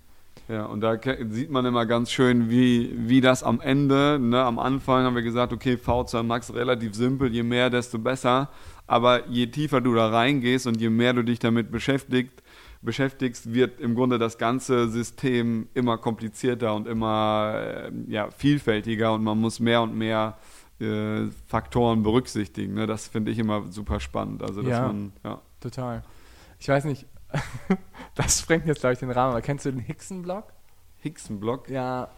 [0.49, 4.59] Ja, und da sieht man immer ganz schön, wie, wie das am Ende, ne, am
[4.59, 8.49] Anfang haben wir gesagt, okay, V2 Max relativ simpel, je mehr, desto besser.
[8.86, 12.43] Aber je tiefer du da reingehst und je mehr du dich damit beschäftigt,
[12.82, 19.22] beschäftigst, wird im Grunde das ganze System immer komplizierter und immer äh, ja, vielfältiger und
[19.22, 20.60] man muss mehr und mehr äh,
[21.47, 22.74] Faktoren berücksichtigen.
[22.74, 22.87] Ne?
[22.87, 24.43] Das finde ich immer super spannend.
[24.43, 25.41] Also, dass ja, man, ja.
[25.61, 26.03] total.
[26.59, 27.07] Ich weiß nicht,
[28.14, 30.53] das sprengt jetzt, glaube ich, den Rahmen, aber kennst du den Hickson-Block?
[30.99, 31.68] Hickson-Block?
[31.68, 32.09] Ja,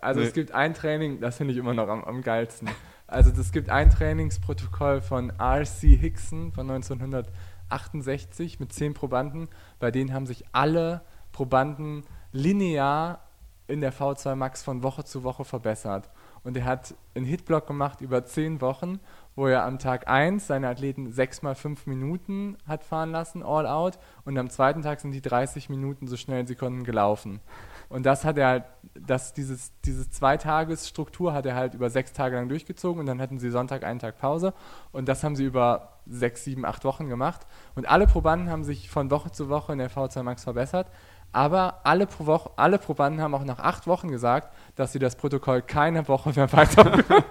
[0.00, 0.26] also nee.
[0.26, 2.68] es gibt ein Training, das finde ich immer noch am, am geilsten.
[3.06, 5.96] Also es gibt ein Trainingsprotokoll von R.C.
[5.96, 9.48] Hickson von 1968 mit zehn Probanden.
[9.78, 11.02] Bei denen haben sich alle
[11.32, 13.20] Probanden linear
[13.66, 16.10] in der V2 Max von Woche zu Woche verbessert.
[16.44, 19.00] Und er hat einen Hitblock gemacht über zehn Wochen,
[19.34, 23.66] wo er am Tag 1 seine Athleten sechs mal fünf Minuten hat fahren lassen, all
[23.66, 23.98] out.
[24.24, 27.40] Und am zweiten Tag sind die 30 Minuten so schnell sie konnten gelaufen.
[27.88, 28.64] Und das hat er halt,
[28.94, 33.38] das, dieses, dieses Zweitagesstruktur hat er halt über sechs Tage lang durchgezogen und dann hatten
[33.38, 34.54] sie Sonntag einen Tag Pause
[34.92, 37.46] und das haben sie über sechs, sieben, acht Wochen gemacht.
[37.74, 40.88] Und alle Probanden haben sich von Woche zu Woche in der V2 Max verbessert.
[41.34, 45.16] Aber alle, Pro Woche, alle Probanden haben auch nach acht Wochen gesagt, dass sie das
[45.16, 47.24] Protokoll keine Woche mehr weiterführen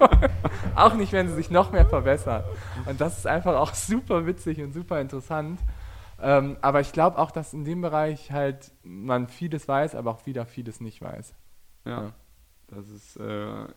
[0.76, 2.43] auch nicht, wenn sie sich noch mehr verbessern.
[2.86, 5.60] Und das ist einfach auch super witzig und super interessant.
[6.22, 10.26] Ähm, aber ich glaube auch, dass in dem Bereich halt man vieles weiß, aber auch
[10.26, 11.34] wieder vieles nicht weiß.
[11.86, 12.04] Ja.
[12.04, 12.12] ja.
[12.68, 13.26] Das ist, äh,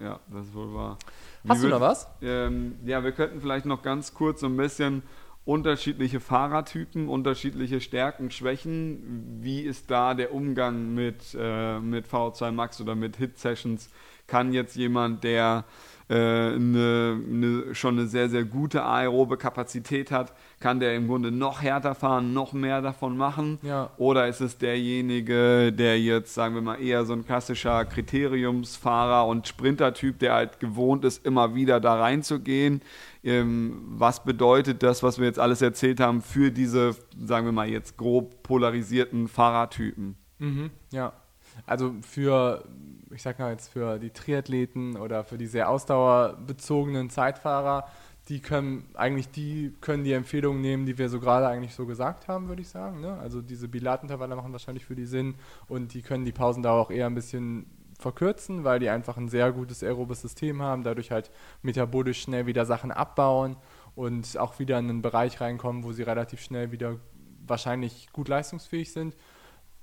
[0.03, 0.99] ja, das ist wohl wahr.
[1.43, 2.09] Wie Hast du noch was?
[2.23, 5.03] Ähm, ja, wir könnten vielleicht noch ganz kurz so ein bisschen
[5.47, 9.39] unterschiedliche Fahrertypen, unterschiedliche Stärken, Schwächen.
[9.41, 13.89] Wie ist da der Umgang mit, äh, mit V2 Max oder mit Hit-Sessions?
[14.27, 15.65] Kann jetzt jemand, der
[16.09, 21.31] äh, eine, eine, schon eine sehr, sehr gute aerobe Kapazität hat, kann der im Grunde
[21.31, 23.59] noch härter fahren, noch mehr davon machen?
[23.63, 23.91] Ja.
[23.99, 29.47] Oder ist es derjenige, der jetzt, sagen wir mal, eher so ein klassischer Kriteriumsfahrer und
[29.49, 32.83] Sprintertyp, der halt gewohnt ist, immer wieder da reinzugehen?
[33.27, 37.69] Ähm, was bedeutet das, was wir jetzt alles erzählt haben, für diese, sagen wir mal,
[37.69, 40.17] jetzt grob polarisierten Fahrertypen?
[40.39, 41.13] Mhm, ja.
[41.67, 42.65] Also für
[43.11, 47.87] ich sag mal jetzt für die Triathleten oder für die sehr ausdauerbezogenen Zeitfahrer,
[48.29, 52.27] die können eigentlich die können die Empfehlungen nehmen, die wir so gerade eigentlich so gesagt
[52.27, 53.01] haben, würde ich sagen.
[53.01, 53.17] Ne?
[53.19, 55.37] Also diese Bilatintervalle machen wahrscheinlich für die Sinn
[55.69, 57.67] und die können die Pausendauer auch eher ein bisschen
[57.99, 61.31] verkürzen, weil die einfach ein sehr gutes aerobes System haben, dadurch halt
[61.63, 63.57] metabolisch schnell wieder Sachen abbauen
[63.95, 66.99] und auch wieder in einen Bereich reinkommen, wo sie relativ schnell wieder
[67.47, 69.17] wahrscheinlich gut leistungsfähig sind.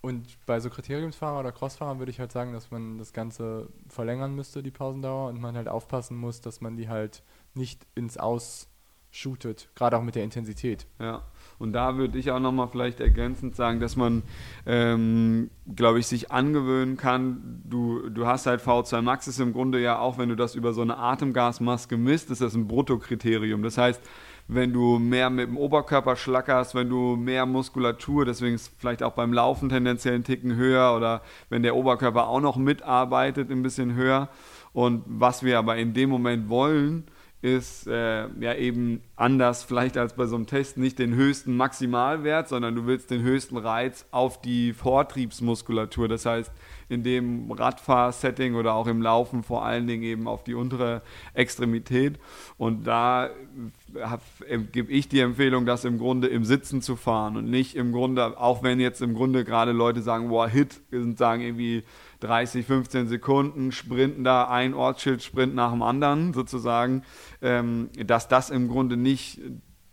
[0.01, 4.35] Und bei so Kriteriumsfahrern oder Crossfahrern würde ich halt sagen, dass man das Ganze verlängern
[4.35, 8.67] müsste, die Pausendauer, und man halt aufpassen muss, dass man die halt nicht ins Aus
[9.11, 10.87] shootet, gerade auch mit der Intensität.
[10.99, 11.23] Ja,
[11.63, 14.21] und da würde ich auch nochmal vielleicht ergänzend sagen, dass man,
[14.65, 19.79] ähm, glaube ich, sich angewöhnen kann, du, du hast halt V2 Max ist im Grunde
[19.79, 23.63] ja auch, wenn du das über so eine Atemgasmaske misst, ist das ein Bruttokriterium.
[23.63, 24.01] Das heißt,
[24.49, 29.13] wenn du mehr mit dem Oberkörper schlackerst, wenn du mehr Muskulatur, deswegen ist vielleicht auch
[29.13, 33.95] beim Laufen tendenziell ein Ticken höher oder wenn der Oberkörper auch noch mitarbeitet, ein bisschen
[33.95, 34.27] höher.
[34.73, 37.05] Und was wir aber in dem Moment wollen,
[37.43, 42.47] ist äh, ja eben anders vielleicht als bei so einem Test nicht den höchsten Maximalwert,
[42.47, 46.07] sondern du willst den höchsten Reiz auf die Vortriebsmuskulatur.
[46.07, 46.49] Das heißt,
[46.87, 51.01] in dem Radfahrsetting oder auch im Laufen vor allen Dingen eben auf die untere
[51.33, 52.17] Extremität.
[52.57, 57.49] Und da äh, gebe ich die Empfehlung, das im Grunde im Sitzen zu fahren und
[57.49, 61.41] nicht im Grunde, auch wenn jetzt im Grunde gerade Leute sagen, boah, Hit, und sagen
[61.41, 61.83] irgendwie
[62.23, 67.03] 30, 15 Sekunden, sprinten da ein Ortsschild-Sprint nach dem anderen sozusagen,
[67.41, 69.39] ähm, dass das im Grunde nicht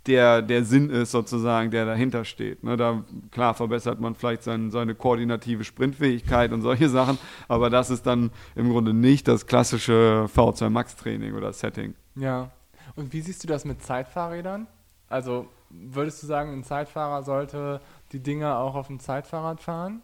[0.06, 2.64] der, der Sinn ist sozusagen, der dahinter steht.
[2.64, 7.18] Ne, da, klar, verbessert man vielleicht sein, seine koordinative Sprintfähigkeit und solche Sachen,
[7.48, 11.94] aber das ist dann im Grunde nicht das klassische V2 Max Training oder Setting.
[12.14, 12.50] Ja.
[12.96, 14.66] Und wie siehst du das mit Zeitfahrrädern?
[15.08, 17.80] Also würdest du sagen, ein Zeitfahrer sollte
[18.12, 20.02] die Dinger auch auf dem Zeitfahrrad fahren?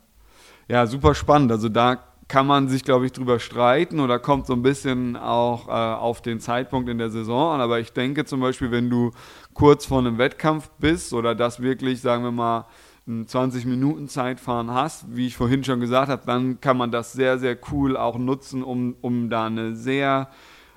[0.68, 1.53] Ja, super spannend.
[1.53, 5.68] Also da kann man sich, glaube ich, drüber streiten oder kommt so ein bisschen auch
[5.68, 7.61] äh, auf den Zeitpunkt in der Saison an.
[7.61, 9.12] Aber ich denke zum Beispiel, wenn du
[9.55, 12.66] kurz vor einem Wettkampf bist oder das wirklich, sagen wir mal,
[13.07, 17.12] ein 20 Minuten Zeitfahren hast, wie ich vorhin schon gesagt habe, dann kann man das
[17.12, 20.29] sehr, sehr cool auch nutzen, um, um da eine sehr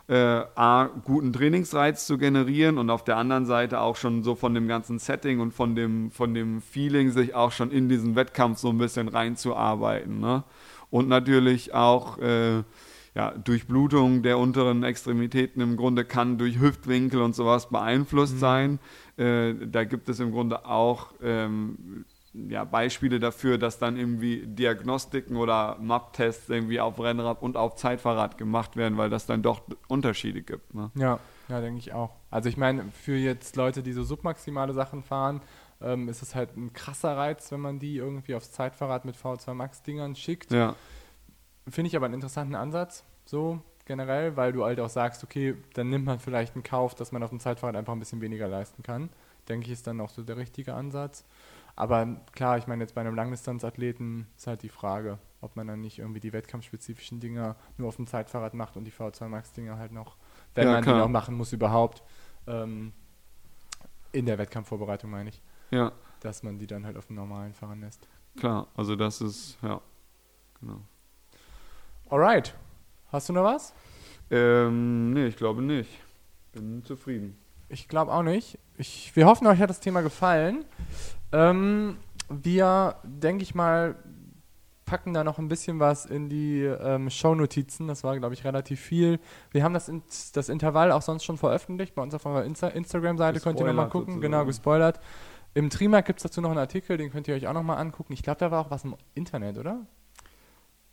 [0.07, 4.53] äh, A, guten Trainingsreiz zu generieren und auf der anderen Seite auch schon so von
[4.53, 8.59] dem ganzen Setting und von dem, von dem Feeling sich auch schon in diesen Wettkampf
[8.59, 10.19] so ein bisschen reinzuarbeiten.
[10.19, 10.43] Ne?
[10.89, 12.63] Und natürlich auch äh,
[13.15, 18.39] ja, Durchblutung der unteren Extremitäten im Grunde kann durch Hüftwinkel und sowas beeinflusst mhm.
[18.39, 18.79] sein.
[19.17, 25.35] Äh, da gibt es im Grunde auch ähm, ja, Beispiele dafür, dass dann irgendwie Diagnostiken
[25.35, 30.41] oder Map-Tests irgendwie auf Rennrad und auf Zeitfahrrad gemacht werden, weil das dann doch Unterschiede
[30.41, 30.73] gibt.
[30.73, 30.91] Ne?
[30.95, 32.11] Ja, ja, denke ich auch.
[32.29, 35.41] Also ich meine, für jetzt Leute, die so submaximale Sachen fahren,
[35.81, 39.53] ähm, ist es halt ein krasser Reiz, wenn man die irgendwie aufs Zeitfahrrad mit V2
[39.53, 40.51] Max-Dingern schickt.
[40.51, 40.75] Ja.
[41.67, 45.89] Finde ich aber einen interessanten Ansatz, so generell, weil du halt auch sagst, okay, dann
[45.89, 48.83] nimmt man vielleicht einen Kauf, dass man auf dem Zeitfahrrad einfach ein bisschen weniger leisten
[48.83, 49.09] kann.
[49.47, 51.25] Denke ich, ist dann auch so der richtige Ansatz.
[51.75, 55.81] Aber klar, ich meine, jetzt bei einem Langdistanzathleten ist halt die Frage, ob man dann
[55.81, 59.91] nicht irgendwie die wettkampfspezifischen Dinger nur auf dem Zeitfahrrad macht und die V2 Max-Dinger halt
[59.91, 60.17] noch,
[60.55, 60.95] wenn ja, man klar.
[60.95, 62.03] die noch machen muss überhaupt,
[62.47, 62.91] ähm,
[64.11, 65.41] in der Wettkampfvorbereitung meine ich.
[65.71, 65.91] Ja.
[66.21, 68.07] Dass man die dann halt auf dem normalen fahren lässt.
[68.37, 69.81] Klar, also das ist, ja,
[70.59, 70.81] genau.
[72.09, 72.55] Alright.
[73.11, 73.73] Hast du noch was?
[74.31, 75.89] Ähm, nee, ich glaube nicht.
[76.51, 77.37] Bin zufrieden.
[77.69, 78.57] Ich glaube auch nicht.
[78.77, 80.65] Ich, wir hoffen, euch hat das Thema gefallen.
[81.31, 81.97] Ähm,
[82.29, 83.95] wir, denke ich mal,
[84.85, 87.87] packen da noch ein bisschen was in die ähm, Shownotizen.
[87.87, 89.19] Das war, glaube ich, relativ viel.
[89.51, 90.01] Wir haben das, in,
[90.33, 91.93] das Intervall auch sonst schon veröffentlicht.
[91.93, 94.15] Bei uns auf unserer Insta Instagram-Seite könnt ihr nochmal gucken.
[94.15, 94.21] sozusagen.
[94.21, 94.99] Genau, gespoilert.
[95.59, 98.13] Im Trimark gibt es dazu noch einen Artikel, den könnt ihr euch auch nochmal angucken.
[98.13, 99.81] Ich glaube, da war auch was im Internet, oder?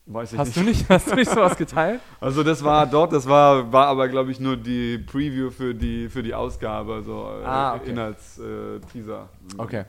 [0.06, 0.56] Weiß ich Hast nicht.
[0.56, 2.00] du nicht, hast du nicht sowas geteilt?
[2.20, 6.08] Also das war dort, das war, war aber glaube ich nur die Preview für die
[6.08, 7.90] für die Ausgabe, so äh, Ah, okay.
[7.90, 9.28] Inhalts-Teaser.
[9.56, 9.84] Okay.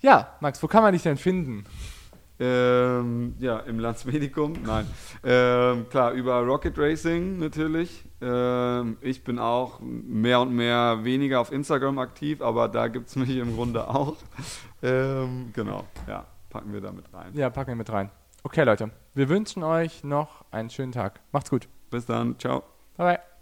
[0.00, 1.64] Ja, Max, wo kann man dich denn finden?
[2.44, 4.86] Ähm, ja, im Landsmedikum, nein.
[5.24, 8.04] Ähm, klar, über Rocket Racing natürlich.
[8.20, 13.16] Ähm, ich bin auch mehr und mehr weniger auf Instagram aktiv, aber da gibt es
[13.16, 14.16] mich im Grunde auch.
[14.82, 17.32] Ähm, genau, ja, packen wir da mit rein.
[17.32, 18.10] Ja, packen wir mit rein.
[18.42, 18.90] Okay, Leute.
[19.14, 21.20] Wir wünschen euch noch einen schönen Tag.
[21.32, 21.68] Macht's gut.
[21.90, 22.62] Bis dann, ciao.
[22.96, 23.33] Bye bye.